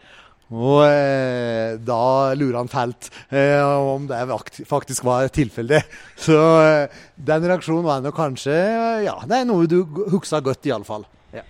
Og 0.50 0.82
eh, 0.82 1.78
da 1.86 2.34
lurer 2.34 2.58
han 2.58 2.72
fælt 2.72 3.12
eh, 3.30 3.62
om 3.62 4.08
det 4.10 4.18
faktisk 4.66 5.06
var 5.06 5.30
tilfeldig. 5.34 5.82
Så 6.26 6.38
eh, 6.64 7.00
den 7.16 7.46
reaksjonen 7.46 7.86
var 7.86 8.02
nok 8.02 8.18
kanskje 8.18 8.58
Ja, 9.06 9.20
det 9.30 9.42
er 9.42 9.50
noe 9.50 9.70
du 9.70 9.84
husker 10.10 10.42
godt, 10.46 10.66
iallfall. 10.66 11.06
Ja. 11.36 11.46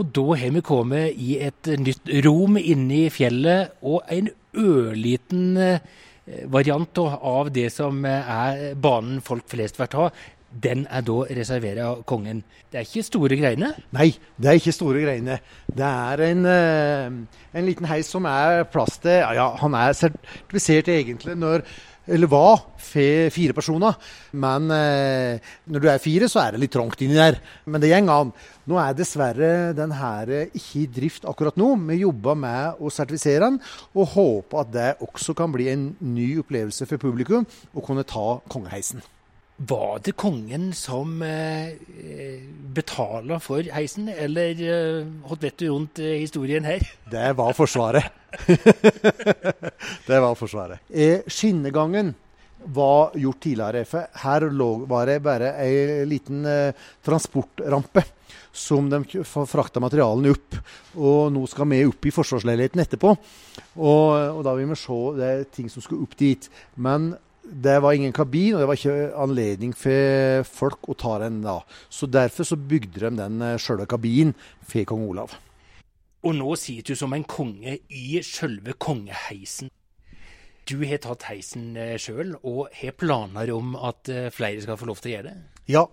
Og 0.00 0.08
da 0.16 0.24
har 0.40 0.56
vi 0.56 0.64
kommet 0.64 1.20
i 1.20 1.36
et 1.44 1.68
nytt 1.84 2.08
rom 2.24 2.56
inne 2.56 3.04
i 3.04 3.12
fjellet, 3.12 3.76
og 3.84 4.08
en 4.08 4.32
ørliten 4.56 5.60
eh, 5.60 5.84
variant 6.48 7.04
av 7.04 7.52
det 7.52 7.68
som 7.74 8.04
er 8.08 8.70
banen 8.78 9.20
folk 9.24 9.48
flest 9.50 9.80
vil 9.80 9.90
ta 9.90 10.10
den 10.50 10.86
er 10.90 11.04
da 11.06 11.18
reservert 11.30 12.06
kongen. 12.10 12.42
Det 12.70 12.80
er 12.80 12.88
ikke 12.88 13.06
store 13.06 13.38
greiene? 13.38 13.70
Nei, 13.94 14.08
det 14.36 14.50
er 14.50 14.58
ikke 14.58 14.74
store 14.74 15.04
greiene. 15.04 15.38
Det 15.66 15.86
er 15.86 16.24
en, 16.26 16.46
eh, 16.46 17.38
en 17.54 17.68
liten 17.68 17.86
heis 17.86 18.10
som 18.10 18.26
er 18.26 18.64
plass 18.64 18.98
til 18.98 19.22
ja, 19.36 19.54
Han 19.60 19.74
er 19.74 19.92
sertifisert 19.92 20.88
egentlig 20.88 21.36
når 21.38 21.62
eller 22.10 22.26
var 22.26 22.62
fire 22.80 23.54
personer. 23.54 23.94
Men 24.32 24.70
eh, 24.74 25.38
når 25.70 25.82
du 25.82 25.88
er 25.90 26.02
fire, 26.02 26.28
så 26.28 26.40
er 26.42 26.56
det 26.56 26.62
litt 26.64 26.72
trangt 26.74 27.02
inni 27.04 27.14
der. 27.14 27.38
Men 27.66 27.82
det 27.82 27.92
går 27.92 28.10
an. 28.10 28.32
Nå 28.66 28.80
er 28.80 28.96
dessverre 28.98 29.52
den 29.76 29.94
her 29.94 30.32
ikke 30.48 30.82
i 30.82 30.88
drift 30.90 31.28
akkurat 31.28 31.58
nå. 31.60 31.72
Vi 31.90 32.00
jobber 32.02 32.34
med 32.34 32.82
å 32.82 32.90
sertifisere 32.90 33.46
den, 33.46 33.60
og 33.94 34.12
håper 34.16 34.64
at 34.64 34.74
det 34.74 34.90
også 35.06 35.36
kan 35.38 35.54
bli 35.54 35.70
en 35.70 35.88
ny 36.00 36.32
opplevelse 36.42 36.88
for 36.90 37.02
publikum 37.02 37.46
å 37.74 37.84
kunne 37.84 38.06
ta 38.08 38.40
kongeheisen. 38.50 39.04
Var 39.60 39.98
det 40.00 40.14
kongen 40.16 40.70
som 40.72 41.18
eh, 41.20 41.74
betaler 42.72 43.42
for 43.44 43.66
heisen, 43.74 44.08
eller 44.08 44.56
eh, 44.64 45.10
hva 45.26 45.36
vet 45.42 45.58
du 45.60 45.66
rundt 45.68 46.00
eh, 46.00 46.16
historien 46.22 46.64
her? 46.64 46.80
Det 47.12 47.26
var 47.36 47.52
Forsvaret. 47.52 48.08
det 50.08 50.20
var 50.22 50.34
Forsvaret. 50.38 50.80
Eh, 50.88 51.26
skinnegangen 51.28 52.14
var 52.64 53.12
gjort 53.20 53.40
tidligere. 53.44 53.84
For 53.84 54.08
her 54.24 54.48
lå, 54.48 54.70
var 54.88 55.12
det 55.12 55.20
bare 55.28 55.52
ei 55.60 56.06
liten 56.08 56.44
eh, 56.48 56.88
transportrampe 57.04 58.06
som 58.52 58.88
de 58.88 59.04
frakta 59.28 59.80
materialene 59.82 60.32
opp. 60.32 60.56
Og 60.96 61.32
nå 61.36 61.44
skal 61.52 61.68
vi 61.68 61.84
opp 61.84 62.08
i 62.08 62.14
forsvarsleiligheten 62.14 62.80
etterpå. 62.80 63.12
Og, 63.76 64.06
og 64.38 64.44
da 64.46 64.56
vil 64.56 64.72
vi 64.72 64.78
se 64.80 65.02
det 65.20 65.34
er 65.34 65.50
ting 65.52 65.68
som 65.68 65.84
skal 65.84 66.00
opp 66.06 66.16
dit. 66.16 66.48
Men 66.80 67.12
det 67.50 67.80
var 67.82 67.92
ingen 67.92 68.12
kabin, 68.12 68.54
og 68.54 68.62
det 68.62 68.68
var 68.70 68.78
ikke 68.78 69.10
anledning 69.18 69.74
for 69.76 70.46
folk 70.46 70.88
å 70.90 70.96
ta 70.98 71.16
den 71.24 71.40
da. 71.42 71.58
Så 71.90 72.06
derfor 72.06 72.46
så 72.46 72.58
bygde 72.58 73.02
de 73.02 73.12
den 73.18 73.42
eh, 73.42 73.58
sjølve 73.60 73.88
kabinen 73.90 74.36
for 74.62 74.86
kong 74.88 75.04
Olav. 75.08 75.34
Og 76.22 76.36
nå 76.36 76.54
sitter 76.60 76.94
du 76.94 77.00
som 77.00 77.14
en 77.16 77.26
konge 77.26 77.78
i 77.88 78.20
sjølve 78.24 78.76
kongeheisen. 78.78 79.72
Du 80.68 80.76
har 80.86 81.00
tatt 81.02 81.26
heisen 81.26 81.72
eh, 81.74 81.96
sjøl, 81.98 82.36
og 82.46 82.68
har 82.76 82.94
planer 82.94 83.50
om 83.54 83.72
at 83.74 84.10
eh, 84.12 84.28
flere 84.34 84.62
skal 84.62 84.78
få 84.78 84.90
lov 84.90 85.00
til 85.00 85.10
å 85.10 85.14
gjøre 85.16 85.32
det? 85.32 85.40
Ja, 85.70 85.84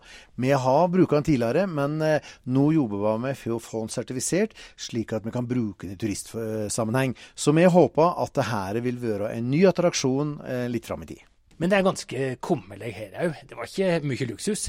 vi 0.42 0.52
har 0.58 0.90
brukt 0.90 1.14
den 1.14 1.26
tidligere, 1.26 1.68
men 1.70 2.00
nå 2.02 2.64
jobber 2.74 3.04
vi 3.04 3.12
med 3.28 3.38
for 3.38 3.58
å 3.58 3.62
få 3.62 3.84
den 3.84 3.94
sertifisert, 3.94 4.56
slik 4.74 5.14
at 5.14 5.28
vi 5.28 5.34
kan 5.36 5.46
bruke 5.46 5.86
den 5.86 5.94
i 5.94 6.00
turistsammenheng. 6.02 7.14
Så 7.38 7.54
vi 7.54 7.68
håper 7.70 8.18
at 8.26 8.34
dette 8.40 8.82
vil 8.82 8.98
være 9.04 9.36
en 9.36 9.52
ny 9.54 9.62
attraksjon 9.70 10.40
litt 10.74 10.90
fram 10.90 11.06
i 11.06 11.12
tid. 11.14 11.22
Men 11.58 11.72
det 11.72 11.78
er 11.78 11.86
ganske 11.88 12.36
kummerlig 12.46 12.94
her 12.94 13.16
òg. 13.26 13.38
Det 13.50 13.58
var 13.58 13.70
ikke 13.70 14.00
mye 14.06 14.28
luksus? 14.30 14.68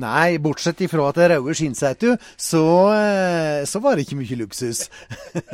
Nei, 0.00 0.38
bortsett 0.40 0.80
ifra 0.80 1.10
at 1.10 1.18
det 1.20 1.26
er 1.26 1.34
røde 1.36 1.54
skinnseter, 1.58 2.16
så, 2.40 2.64
eh, 2.96 3.66
så 3.68 3.82
var 3.84 3.96
det 3.96 4.06
ikke 4.06 4.20
mye 4.22 4.40
luksus. 4.40 4.86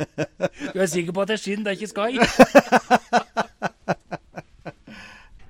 du 0.73 0.79
er 0.79 0.87
sikker 0.87 1.11
på 1.11 1.25
at 1.25 1.33
det 1.33 1.37
er 1.37 1.43
skinn, 1.43 1.65
det 1.65 1.73
er 1.73 1.79
ikke 1.79 1.91
skai? 1.91 2.11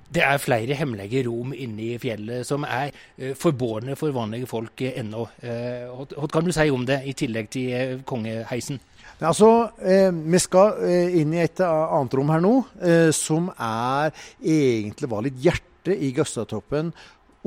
Det 0.08 0.22
er 0.24 0.38
flere 0.40 0.74
hemmelige 0.74 1.20
rom 1.28 1.52
inne 1.52 1.82
i 1.84 1.98
fjellet 2.00 2.46
som 2.48 2.64
er 2.64 2.94
uh, 3.20 3.34
forbårne 3.36 3.92
for 3.96 4.10
vanlige 4.16 4.48
folk 4.48 4.80
uh, 4.80 4.88
ennå. 4.88 5.26
Uh, 5.44 6.06
hva 6.16 6.30
kan 6.32 6.48
du 6.48 6.52
si 6.56 6.64
om 6.72 6.86
det, 6.88 7.02
i 7.04 7.12
tillegg 7.12 7.50
til 7.52 8.00
kongeheisen? 8.08 8.80
Altså, 9.18 9.72
eh, 9.82 10.12
Vi 10.14 10.38
skal 10.38 10.78
eh, 10.86 11.16
inn 11.18 11.32
i 11.34 11.42
et 11.42 11.58
annet 11.64 12.14
rom 12.14 12.28
her 12.30 12.42
nå, 12.42 12.54
eh, 12.78 13.10
som 13.10 13.48
er 13.50 14.12
egentlig 14.38 15.10
var 15.10 15.24
litt 15.26 15.40
hjertet 15.42 15.98
i 15.98 16.12
Gøstatoppen 16.14 16.92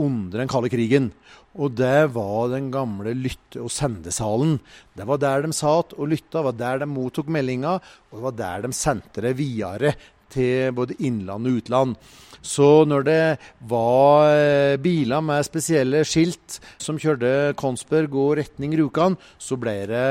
under 0.01 0.41
den 0.41 0.51
kalde 0.51 0.71
krigen. 0.71 1.11
Og 1.55 1.75
det 1.75 2.11
var 2.11 2.49
den 2.51 2.69
gamle 2.71 3.13
lytte- 3.15 3.63
og 3.63 3.71
sendesalen. 3.71 4.57
Det 4.95 5.07
var 5.07 5.19
der 5.19 5.47
de 5.47 5.55
satt 5.55 5.95
og 5.95 6.11
lytta, 6.11 6.43
var 6.43 6.55
der 6.59 6.83
de 6.83 6.89
mottok 6.91 7.31
meldinger, 7.31 7.79
og 8.11 8.19
det 8.19 8.25
var 8.27 8.35
der 8.39 8.67
de 8.67 8.75
sendte 8.75 9.23
det 9.23 9.37
videre 9.39 9.95
til 10.31 10.71
både 10.75 10.99
innland 10.99 11.47
og 11.47 11.61
utland. 11.61 11.95
Så 12.41 12.85
når 12.89 13.05
det 13.05 13.23
var 13.69 14.31
eh, 14.33 14.75
biler 14.81 15.21
med 15.21 15.45
spesielle 15.45 16.01
skilt 16.07 16.57
som 16.81 16.97
kjørte 16.99 17.53
Konsberg 17.59 18.17
og 18.17 18.35
retning 18.41 18.73
Rjukan, 18.79 19.17
så 19.37 19.57
ble 19.61 19.75
det 19.89 20.05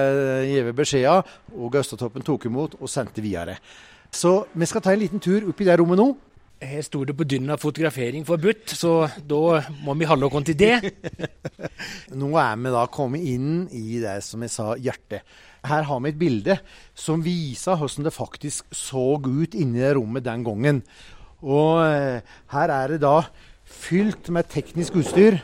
gitt 0.47 0.73
beskjeder, 0.79 1.27
og 1.59 1.73
Gaustatoppen 1.75 2.27
tok 2.27 2.47
imot 2.47 2.79
og 2.79 2.91
sendte 2.91 3.25
videre. 3.25 3.59
Så 4.11 4.45
vi 4.55 4.67
skal 4.67 4.83
ta 4.83 4.95
en 4.95 5.03
liten 5.03 5.23
tur 5.23 5.51
opp 5.51 5.61
i 5.63 5.67
det 5.67 5.79
rommet 5.79 5.99
nå. 5.99 6.11
Her 6.61 6.83
sto 6.85 7.01
det 7.09 7.15
på 7.17 7.25
dynna 7.25 7.57
'fotografering 7.57 8.27
forbudt', 8.29 8.75
så 8.77 9.09
da 9.17 9.63
må 9.81 9.95
vi 9.97 10.05
holde 10.05 10.27
oss 10.27 10.45
til 10.45 10.59
det. 10.61 10.93
Nå 12.21 12.37
er 12.37 12.59
vi 12.61 12.73
da 12.75 12.83
kommet 12.93 13.25
inn 13.25 13.65
i 13.73 13.97
det 14.03 14.19
som 14.23 14.43
jeg 14.45 14.53
sa, 14.53 14.75
hjertet. 14.77 15.25
Her 15.65 15.83
har 15.89 16.01
vi 16.05 16.13
et 16.13 16.19
bilde 16.21 16.59
som 16.95 17.25
viser 17.25 17.81
hvordan 17.81 18.05
det 18.05 18.13
faktisk 18.13 18.69
så 18.77 19.17
ut 19.17 19.57
inni 19.57 19.81
det 19.81 19.95
rommet 19.97 20.25
den 20.25 20.45
gangen. 20.45 20.83
Og 21.43 21.81
eh, 21.85 22.21
her 22.55 22.75
er 22.75 22.95
det 22.95 23.01
da 23.05 23.17
fylt 23.71 24.29
med 24.35 24.49
teknisk 24.51 24.99
utstyr 25.01 25.39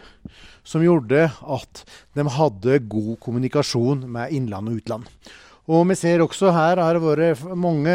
som 0.66 0.82
gjorde 0.82 1.28
at 1.30 1.82
de 2.16 2.24
hadde 2.36 2.80
god 2.90 3.16
kommunikasjon 3.22 4.02
med 4.10 4.34
innland 4.34 4.72
og 4.72 4.80
utland. 4.80 5.10
Og 5.66 5.82
vi 5.90 5.96
ser 5.98 6.22
også 6.22 6.52
her 6.54 6.78
har 6.78 6.94
det 6.94 7.02
vært 7.02 7.46
mange 7.58 7.94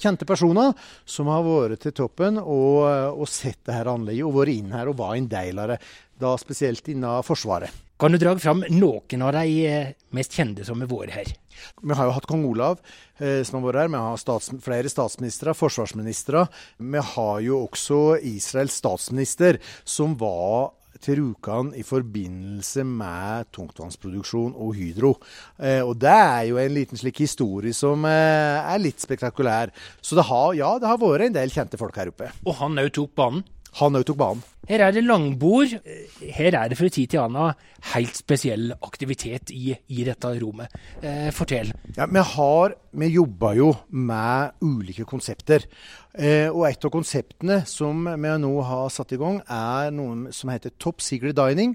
kjente 0.00 0.26
personer 0.28 0.74
som 1.08 1.30
har 1.32 1.44
vært 1.46 1.86
til 1.86 1.94
toppen 2.02 2.36
og, 2.40 2.84
og 3.16 3.28
sett 3.32 3.62
dette 3.64 3.88
anlegget 3.88 4.28
og 4.28 4.36
vært 4.42 4.52
inn 4.58 4.74
her 4.76 4.90
og 4.92 4.98
var 5.00 5.16
en 5.16 5.30
del 5.30 5.62
av 5.62 5.72
det. 5.72 5.78
Da 6.20 6.34
spesielt 6.40 6.92
innen 6.92 7.24
Forsvaret. 7.24 7.72
Kan 8.02 8.10
du 8.10 8.18
dra 8.18 8.32
fram 8.34 8.64
noen 8.66 9.22
av 9.22 9.36
de 9.36 9.50
eh, 9.62 9.90
mest 10.10 10.32
kjente 10.34 10.64
som 10.66 10.80
har 10.82 10.88
vært 10.90 11.12
her? 11.14 11.28
Vi 11.86 11.94
har 11.94 12.08
jo 12.08 12.14
hatt 12.16 12.26
kong 12.26 12.40
Olav 12.48 12.80
eh, 13.22 13.44
som 13.46 13.60
har 13.60 13.68
vært 13.68 13.78
her. 13.84 13.92
Vi 13.92 14.00
har 14.02 14.18
stats, 14.18 14.50
flere 14.64 14.90
statsministre, 14.90 15.54
forsvarsministre. 15.54 16.42
Vi 16.82 17.04
har 17.12 17.36
jo 17.46 17.60
også 17.60 18.00
Israels 18.26 18.80
statsminister, 18.82 19.60
som 19.86 20.16
var 20.18 20.72
til 20.98 21.20
Rjukan 21.20 21.70
i 21.78 21.86
forbindelse 21.86 22.82
med 22.90 23.52
tungtvannsproduksjon 23.54 24.50
og 24.50 24.74
Hydro. 24.80 25.14
Eh, 25.62 25.86
og 25.86 25.94
det 26.02 26.18
er 26.18 26.44
jo 26.50 26.58
en 26.58 26.74
liten 26.74 26.98
slik 26.98 27.22
historie 27.22 27.70
som 27.70 28.02
eh, 28.10 28.58
er 28.66 28.82
litt 28.82 28.98
spektakulær. 28.98 29.70
Så 30.02 30.18
det 30.18 30.26
har, 30.26 30.52
ja, 30.58 30.74
det 30.82 30.90
har 30.90 30.98
vært 30.98 31.30
en 31.30 31.38
del 31.38 31.54
kjente 31.54 31.78
folk 31.78 32.02
her 32.02 32.10
oppe. 32.10 32.34
Og 32.42 32.58
han 32.64 32.82
òg 32.82 32.90
tok 32.98 33.14
banen? 33.14 33.46
Han 33.80 33.96
òg 33.96 34.04
tok 34.08 34.18
banen. 34.20 34.42
Her 34.68 34.84
er 34.86 34.92
det 34.94 35.02
langbord. 35.02 35.72
Her 36.36 36.54
er 36.54 36.70
det 36.70 36.76
fra 36.78 36.88
tid 36.92 37.10
til 37.10 37.22
annen 37.22 37.56
helt 37.90 38.18
spesiell 38.18 38.74
aktivitet 38.84 39.50
i, 39.50 39.72
i 39.72 40.04
dette 40.06 40.30
rommet. 40.38 40.70
Eh, 41.02 41.30
fortell. 41.34 41.72
Ja, 41.96 42.06
vi, 42.06 42.22
har, 42.34 42.76
vi 42.92 43.08
jobber 43.10 43.56
jo 43.58 43.70
med 43.90 44.62
ulike 44.62 45.06
konsepter. 45.08 45.66
Eh, 46.14 46.46
og 46.52 46.68
et 46.68 46.84
av 46.84 46.92
konseptene 46.94 47.62
som 47.66 48.06
vi 48.06 48.34
nå 48.44 48.52
har 48.68 48.92
satt 48.94 49.16
i 49.16 49.20
gang, 49.20 49.40
er 49.50 49.90
noe 49.96 50.34
som 50.36 50.52
heter 50.52 50.76
Top 50.78 51.02
Secret 51.02 51.38
Dining. 51.40 51.74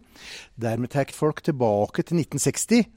Der 0.55 0.79
vi 0.79 0.93
tar 0.93 1.11
folk 1.11 1.43
tilbake 1.43 2.05
til 2.07 2.21
1960 2.23 2.87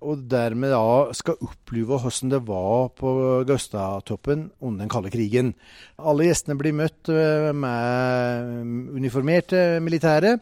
og 0.00 0.24
dermed 0.30 0.72
da 0.72 1.14
skal 1.16 1.40
oppleve 1.44 1.98
hvordan 2.00 2.32
det 2.32 2.40
var 2.48 2.90
på 2.96 3.10
Gaustatoppen 3.48 4.48
under 4.60 4.84
den 4.84 4.92
kalde 4.92 5.12
krigen. 5.12 5.52
Alle 6.00 6.28
gjestene 6.28 6.56
blir 6.60 6.76
møtt 6.76 7.10
eh, 7.12 7.50
med 7.52 8.96
uniformerte 8.96 9.80
militære. 9.84 10.38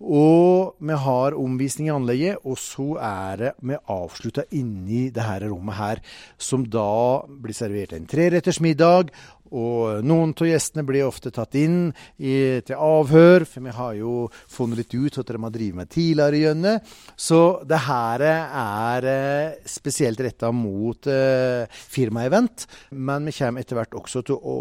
Og 0.00 0.78
vi 0.80 0.96
har 0.96 1.36
omvisning 1.36 1.90
i 1.90 1.92
anlegget, 1.92 2.40
og 2.48 2.56
så 2.58 2.94
er 3.04 3.42
det 3.42 3.50
vi 3.60 3.76
avslutta 3.92 4.46
inni 4.56 5.10
det 5.12 5.26
her 5.26 5.44
rommet 5.50 5.76
her, 5.76 6.00
som 6.40 6.64
da 6.64 7.20
blir 7.28 7.56
servert 7.56 7.92
en 7.92 8.08
treretters 8.08 8.62
middag, 8.64 9.12
og 9.50 10.04
noen 10.06 10.30
av 10.30 10.46
gjestene 10.46 10.84
blir 10.86 11.08
ofte 11.08 11.32
tatt 11.34 11.56
inn 11.58 11.90
i, 12.22 12.62
til 12.62 12.78
avhør, 12.78 13.44
for 13.50 13.66
vi 13.66 13.74
har 13.74 13.96
jo 13.98 14.14
funnet 14.30 14.84
litt 14.84 14.94
ut 14.94 15.20
at 15.20 15.32
de 15.34 15.42
har 15.42 15.54
drevet 15.54 15.78
med 15.80 15.90
tidligere 15.90 16.42
gjennom. 16.44 16.90
Så 17.18 17.40
det 17.66 17.82
her 17.88 18.26
er 18.30 19.10
eh, 19.10 19.58
spesielt 19.68 20.22
retta 20.22 20.52
mot 20.54 21.10
eh, 21.10 21.66
firmaevent, 21.68 22.68
men 22.94 23.26
vi 23.26 23.36
kommer 23.40 23.66
etter 23.66 23.80
hvert 23.80 23.98
også 24.00 24.22
til 24.30 24.38
å 24.38 24.58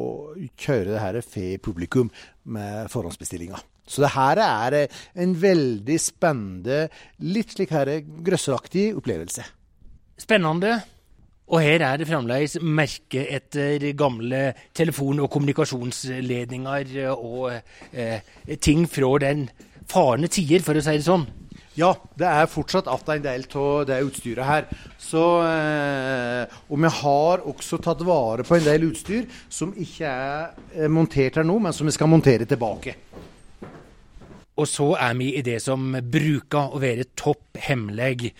kjøre 0.57 0.95
det 0.95 1.03
her 1.05 1.21
for 1.21 1.67
publikum 1.69 2.09
med 2.49 2.89
forhåndsbestillinger. 2.89 3.61
Så 3.89 4.03
det 4.05 4.13
her 4.13 4.41
er 4.45 4.77
eh, 4.83 5.01
en 5.19 5.33
veldig 5.41 5.97
spennende, 6.01 6.85
litt 7.25 7.55
slik 7.55 7.73
her 7.73 7.91
grøsseraktig 8.25 8.91
opplevelse. 8.99 9.47
Spennende 10.19 10.77
Og 11.49 11.63
her 11.65 11.81
er 11.81 11.97
det 11.97 12.05
fremdeles 12.05 12.59
merke 12.61 13.23
etter 13.33 13.87
gamle 13.97 14.51
telefon- 14.77 15.23
og 15.23 15.31
kommunikasjonsledninger 15.33 16.91
og 17.15 17.55
eh, 17.89 18.21
ting 18.61 18.85
fra 18.85 19.15
den 19.23 19.47
farne 19.89 20.29
tider, 20.29 20.61
for 20.61 20.77
å 20.77 20.83
si 20.85 20.99
det 20.99 21.07
sånn. 21.07 21.25
Ja, 21.79 21.93
det 22.17 22.27
er 22.27 22.49
fortsatt 22.51 22.89
igjen 22.89 23.19
en 23.19 23.23
del 23.23 23.45
av 23.61 23.85
det 23.87 23.99
utstyret 24.03 24.45
her. 24.45 24.67
Så, 24.99 25.23
eh, 25.47 26.57
og 26.67 26.81
vi 26.83 26.91
har 26.99 27.45
også 27.47 27.79
tatt 27.81 28.01
vare 28.05 28.43
på 28.43 28.57
en 28.57 28.65
del 28.65 28.89
utstyr 28.89 29.29
som 29.49 29.71
ikke 29.73 30.09
er 30.09 30.49
eh, 30.75 30.89
montert 30.91 31.39
her 31.39 31.47
nå, 31.47 31.59
men 31.63 31.75
som 31.75 31.87
vi 31.87 31.95
skal 31.95 32.11
montere 32.11 32.45
tilbake. 32.49 32.95
Og 34.59 34.67
så 34.67 34.91
er 34.99 35.15
vi 35.19 35.31
i 35.39 35.43
det 35.45 35.61
som 35.63 35.93
bruker 36.03 36.75
å 36.75 36.81
være 36.83 37.11
topp 37.19 37.59
hemmelig 37.69 38.33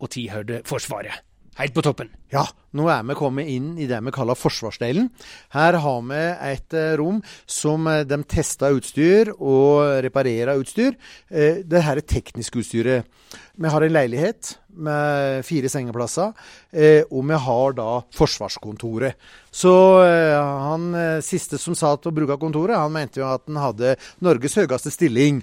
og 0.00 0.12
tilhørte 0.12 0.62
Forsvaret. 0.68 1.26
Helt 1.56 1.72
på 1.72 1.80
toppen. 1.80 2.10
Ja, 2.28 2.42
nå 2.76 2.84
er 2.92 3.04
vi 3.08 3.14
kommet 3.16 3.48
inn 3.48 3.70
i 3.80 3.86
det 3.88 3.96
vi 4.04 4.12
kaller 4.12 4.36
forsvarsdelen. 4.36 5.06
Her 5.54 5.78
har 5.80 6.02
vi 6.04 6.18
et 6.50 6.76
eh, 6.76 6.92
rom 7.00 7.22
som 7.48 7.88
eh, 7.88 8.02
de 8.04 8.18
tester 8.28 8.76
utstyr 8.76 9.30
og 9.38 10.02
reparerer 10.04 10.60
utstyr. 10.60 10.98
Eh, 11.32 11.62
det 11.64 11.80
her 11.86 11.96
er 11.96 12.04
teknisk 12.04 12.58
utstyret. 12.60 13.08
Vi 13.56 13.72
har 13.72 13.86
en 13.86 13.96
leilighet 13.96 14.52
med 14.76 15.44
fire 15.46 15.70
sengeplasser, 15.72 16.34
og 17.06 17.22
vi 17.30 17.40
har 17.46 17.76
da 17.78 17.88
Forsvarskontoret. 18.16 19.16
Så 19.56 19.72
han 20.04 20.90
siste 21.24 21.58
som 21.60 21.76
sa 21.78 21.94
til 21.96 22.12
å 22.12 22.16
bruke 22.18 22.36
kontoret, 22.40 22.76
han 22.76 22.92
mente 22.92 23.22
jo 23.22 23.28
at 23.30 23.46
han 23.48 23.62
hadde 23.62 23.96
Norges 24.24 24.58
høyeste 24.60 24.92
stilling. 24.92 25.40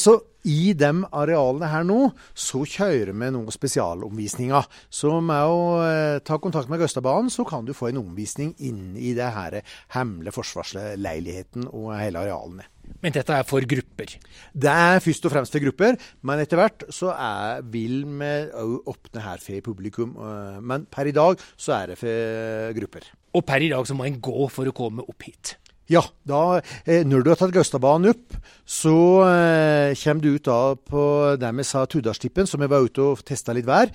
Så 0.00 0.18
i 0.48 0.72
de 0.74 0.90
arealene 1.14 1.70
her 1.70 1.84
nå, 1.86 2.08
så 2.34 2.64
kjører 2.66 3.14
vi 3.14 3.30
noen 3.34 3.54
spesialomvisninger. 3.54 4.66
Så 4.90 5.14
med 5.22 5.54
å 5.54 5.62
eh, 5.86 6.18
ta 6.26 6.38
kontakt 6.42 6.70
med 6.72 6.82
Gaustadbanen, 6.82 7.30
så 7.30 7.46
kan 7.48 7.66
du 7.66 7.74
få 7.76 7.92
en 7.92 8.02
omvisning 8.02 8.54
inn 8.58 8.96
i 8.98 9.14
det 9.18 9.30
her 9.36 9.60
hemmelige 9.94 10.34
forsvarsleiligheten 10.40 11.70
og 11.70 11.92
hele 11.94 12.26
arealene. 12.26 12.71
Men 13.02 13.14
dette 13.14 13.34
er 13.34 13.46
for 13.46 13.64
grupper? 13.66 14.16
Det 14.54 14.70
er 14.70 15.00
først 15.02 15.26
og 15.26 15.32
fremst 15.34 15.54
for 15.54 15.64
grupper, 15.64 15.96
men 16.22 16.42
etter 16.42 16.60
hvert 16.60 16.84
så 16.94 17.10
er, 17.14 17.64
vil 17.72 18.04
vi 18.06 18.30
òg 18.58 18.92
åpne 18.92 19.24
her 19.24 19.42
for 19.42 19.64
publikum. 19.70 20.14
Eh, 20.18 20.60
men 20.62 20.86
per 20.90 21.10
i 21.10 21.16
dag 21.16 21.40
så 21.56 21.76
er 21.80 21.92
det 21.92 21.98
for 22.02 22.78
grupper. 22.78 23.10
Og 23.32 23.44
per 23.48 23.64
i 23.64 23.70
dag 23.72 23.86
så 23.88 23.96
må 23.96 24.06
en 24.06 24.20
gå 24.22 24.48
for 24.52 24.68
å 24.68 24.76
komme 24.76 25.06
opp 25.08 25.26
hit? 25.26 25.56
Ja, 25.90 26.02
da, 26.22 26.60
eh, 26.86 27.02
når 27.02 27.24
du 27.24 27.30
har 27.32 27.38
tatt 27.40 27.52
Gaustadbanen 27.54 28.12
opp, 28.12 28.36
så 28.64 28.94
eh, 29.26 29.98
kommer 29.98 30.22
du 30.22 30.28
ut 30.36 30.46
da 30.46 30.74
på 30.78 31.04
det 31.40 31.50
vi 31.58 31.64
sa 31.66 31.82
Tuddarstippen, 31.90 32.46
som 32.46 32.62
vi 32.62 32.68
var 32.70 32.86
ute 32.86 33.02
og 33.02 33.24
testa 33.26 33.54
litt 33.56 33.66
vær. 33.66 33.90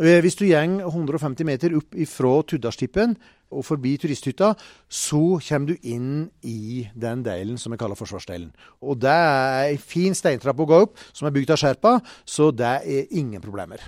Eh, 0.00 0.20
hvis 0.24 0.38
du 0.40 0.46
går 0.48 0.78
150 0.80 1.44
meter 1.44 1.76
opp 1.76 1.94
ifra 1.94 2.38
Tuddarstippen 2.48 3.14
og 3.52 3.66
forbi 3.68 3.94
turisthytta, 4.00 4.54
så 4.88 5.38
kommer 5.44 5.74
du 5.74 5.86
inn 5.86 6.30
i 6.42 6.88
den 6.96 7.22
delen 7.26 7.60
som 7.60 7.74
vi 7.74 7.78
kaller 7.78 7.98
forsvarsdelen. 7.98 8.48
Og 8.82 8.98
det 9.04 9.12
er 9.12 9.66
ei 9.68 9.76
fin 9.76 10.16
steintrapp 10.16 10.64
å 10.64 10.66
gå 10.66 10.80
opp, 10.88 10.96
som 11.12 11.28
er 11.28 11.36
bygd 11.36 11.52
av 11.52 11.60
Sherpa, 11.60 11.98
så 12.24 12.48
det 12.50 12.72
er 12.80 13.12
ingen 13.12 13.44
problemer. 13.44 13.84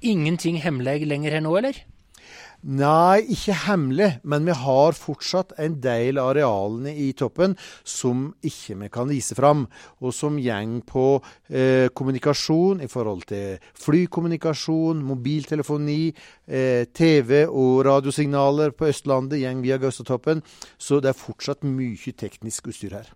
Ingenting 0.00 0.58
hemmelig 0.64 1.06
lenger 1.06 1.38
her 1.38 1.44
nå, 1.44 1.54
eller? 1.60 1.84
Nei, 2.66 3.20
ikke 3.30 3.54
hemmelig, 3.62 4.08
men 4.26 4.42
vi 4.48 4.54
har 4.58 4.96
fortsatt 4.98 5.52
en 5.62 5.76
del 5.78 6.18
arealene 6.18 6.90
i 6.98 7.12
toppen 7.14 7.52
som 7.86 8.24
ikke 8.42 8.74
vi 8.80 8.88
kan 8.90 9.06
vise 9.06 9.36
fram, 9.38 9.68
og 10.02 10.10
som 10.10 10.34
går 10.42 10.80
på 10.88 11.04
eh, 11.46 11.86
kommunikasjon 11.94 12.82
i 12.82 12.88
forhold 12.90 13.22
til 13.30 13.62
flykommunikasjon, 13.78 14.98
mobiltelefoni, 14.98 16.10
eh, 16.50 16.90
TV 16.90 17.44
og 17.46 17.84
radiosignaler 17.86 18.74
på 18.74 18.90
Østlandet 18.90 19.44
går 19.44 19.62
via 19.62 19.78
Gaustatoppen, 19.78 20.42
så 20.76 20.98
det 20.98 21.12
er 21.12 21.20
fortsatt 21.22 21.62
mye 21.62 22.16
teknisk 22.18 22.72
utstyr 22.72 22.98
her. 22.98 23.12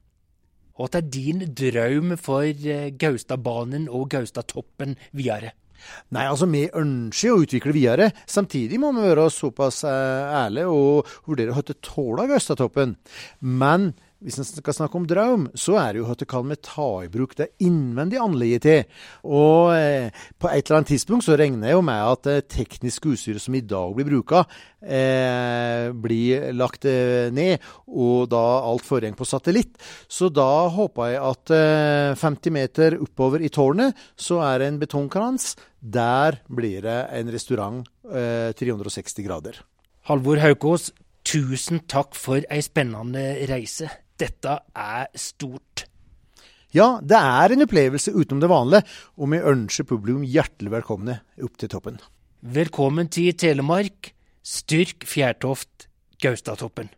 Hva 0.79 0.87
er 0.95 1.11
din 1.11 1.43
drøm 1.51 2.15
for 2.23 2.47
Gaustabanen 2.47 2.95
Gaustadbanen 3.03 3.91
og 3.91 4.13
Gaustatoppen 4.15 4.95
videre? 5.11 5.57
Nei, 6.15 6.27
altså 6.27 6.49
vi 6.51 6.67
ønsker 6.67 7.33
å 7.33 7.41
utvikle 7.45 7.75
videre. 7.77 8.11
Samtidig 8.29 8.81
må 8.83 8.93
vi 8.97 9.07
være 9.07 9.29
såpass 9.35 9.83
eh, 9.89 10.37
ærlige 10.45 10.71
og 10.75 11.11
vurdere 11.29 11.57
hva 11.57 11.65
det 11.67 11.81
tåler 11.87 12.31
Gaustatoppen. 12.31 12.97
Men 13.41 13.93
hvis 14.21 14.37
en 14.41 14.47
skal 14.47 14.77
snakke 14.77 14.99
om 14.99 15.07
drøm, 15.09 15.47
så 15.57 15.79
er 15.81 15.95
det 15.95 16.03
jo 16.03 16.09
at 16.13 16.21
det 16.21 16.29
kan 16.29 16.49
vi 16.51 16.59
ta 16.61 16.89
i 17.05 17.11
bruk 17.13 17.33
det 17.39 17.51
innvendige 17.65 18.21
anlegget 18.21 18.67
til. 18.67 18.99
Og 19.25 19.73
eh, 19.73 20.11
på 20.37 20.51
et 20.51 20.61
eller 20.65 20.81
annet 20.81 20.93
tidspunkt 20.93 21.25
så 21.25 21.39
regner 21.41 21.71
jeg 21.71 21.79
jo 21.79 21.85
med 21.89 22.11
at 22.13 22.27
det 22.29 22.51
tekniske 22.53 23.15
utstyret 23.15 23.41
som 23.41 23.57
i 23.57 23.63
dag 23.65 23.95
blir 23.97 24.09
bruka, 24.11 24.43
eh, 24.85 25.89
blir 25.97 26.51
lagt 26.57 26.85
eh, 26.91 27.33
ned, 27.33 27.65
og 27.89 28.29
da 28.33 28.45
alt 28.69 28.85
foregår 28.85 29.17
på 29.17 29.29
satellitt. 29.29 29.81
Så 30.05 30.29
da 30.29 30.69
håper 30.73 31.15
jeg 31.15 31.25
at 31.31 31.55
eh, 31.57 32.21
50 32.21 32.57
meter 32.59 32.99
oppover 33.01 33.41
i 33.41 33.53
tårnet, 33.53 33.97
så 34.21 34.43
er 34.45 34.61
det 34.61 34.71
en 34.71 34.83
betongkrans. 34.85 35.55
Der 35.81 36.43
blir 36.53 36.85
det 36.85 37.01
en 37.17 37.33
restaurant 37.33 37.89
360 38.05 39.17
eh, 39.17 39.25
grader. 39.25 39.63
Halvor 40.11 40.41
Haukås, 40.43 40.91
tusen 41.25 41.85
takk 41.89 42.17
for 42.19 42.45
ei 42.51 42.61
spennende 42.65 43.25
reise. 43.49 43.89
Dette 44.21 44.59
er 44.77 45.09
stort. 45.17 45.87
Ja, 46.77 47.01
det 47.03 47.19
er 47.19 47.55
en 47.55 47.65
opplevelse 47.65 48.13
utenom 48.15 48.43
det 48.45 48.51
vanlige, 48.53 48.87
og 49.19 49.33
vi 49.33 49.41
ønsker 49.53 49.89
publikum 49.89 50.23
hjertelig 50.23 50.75
velkomne 50.77 51.19
opp 51.43 51.57
til 51.59 51.73
toppen. 51.73 51.99
Velkommen 52.41 53.09
til 53.11 53.33
Telemark. 53.35 54.13
Styrk 54.45 55.05
Fjærtoft 55.09 55.89
Gaustatoppen. 56.23 56.93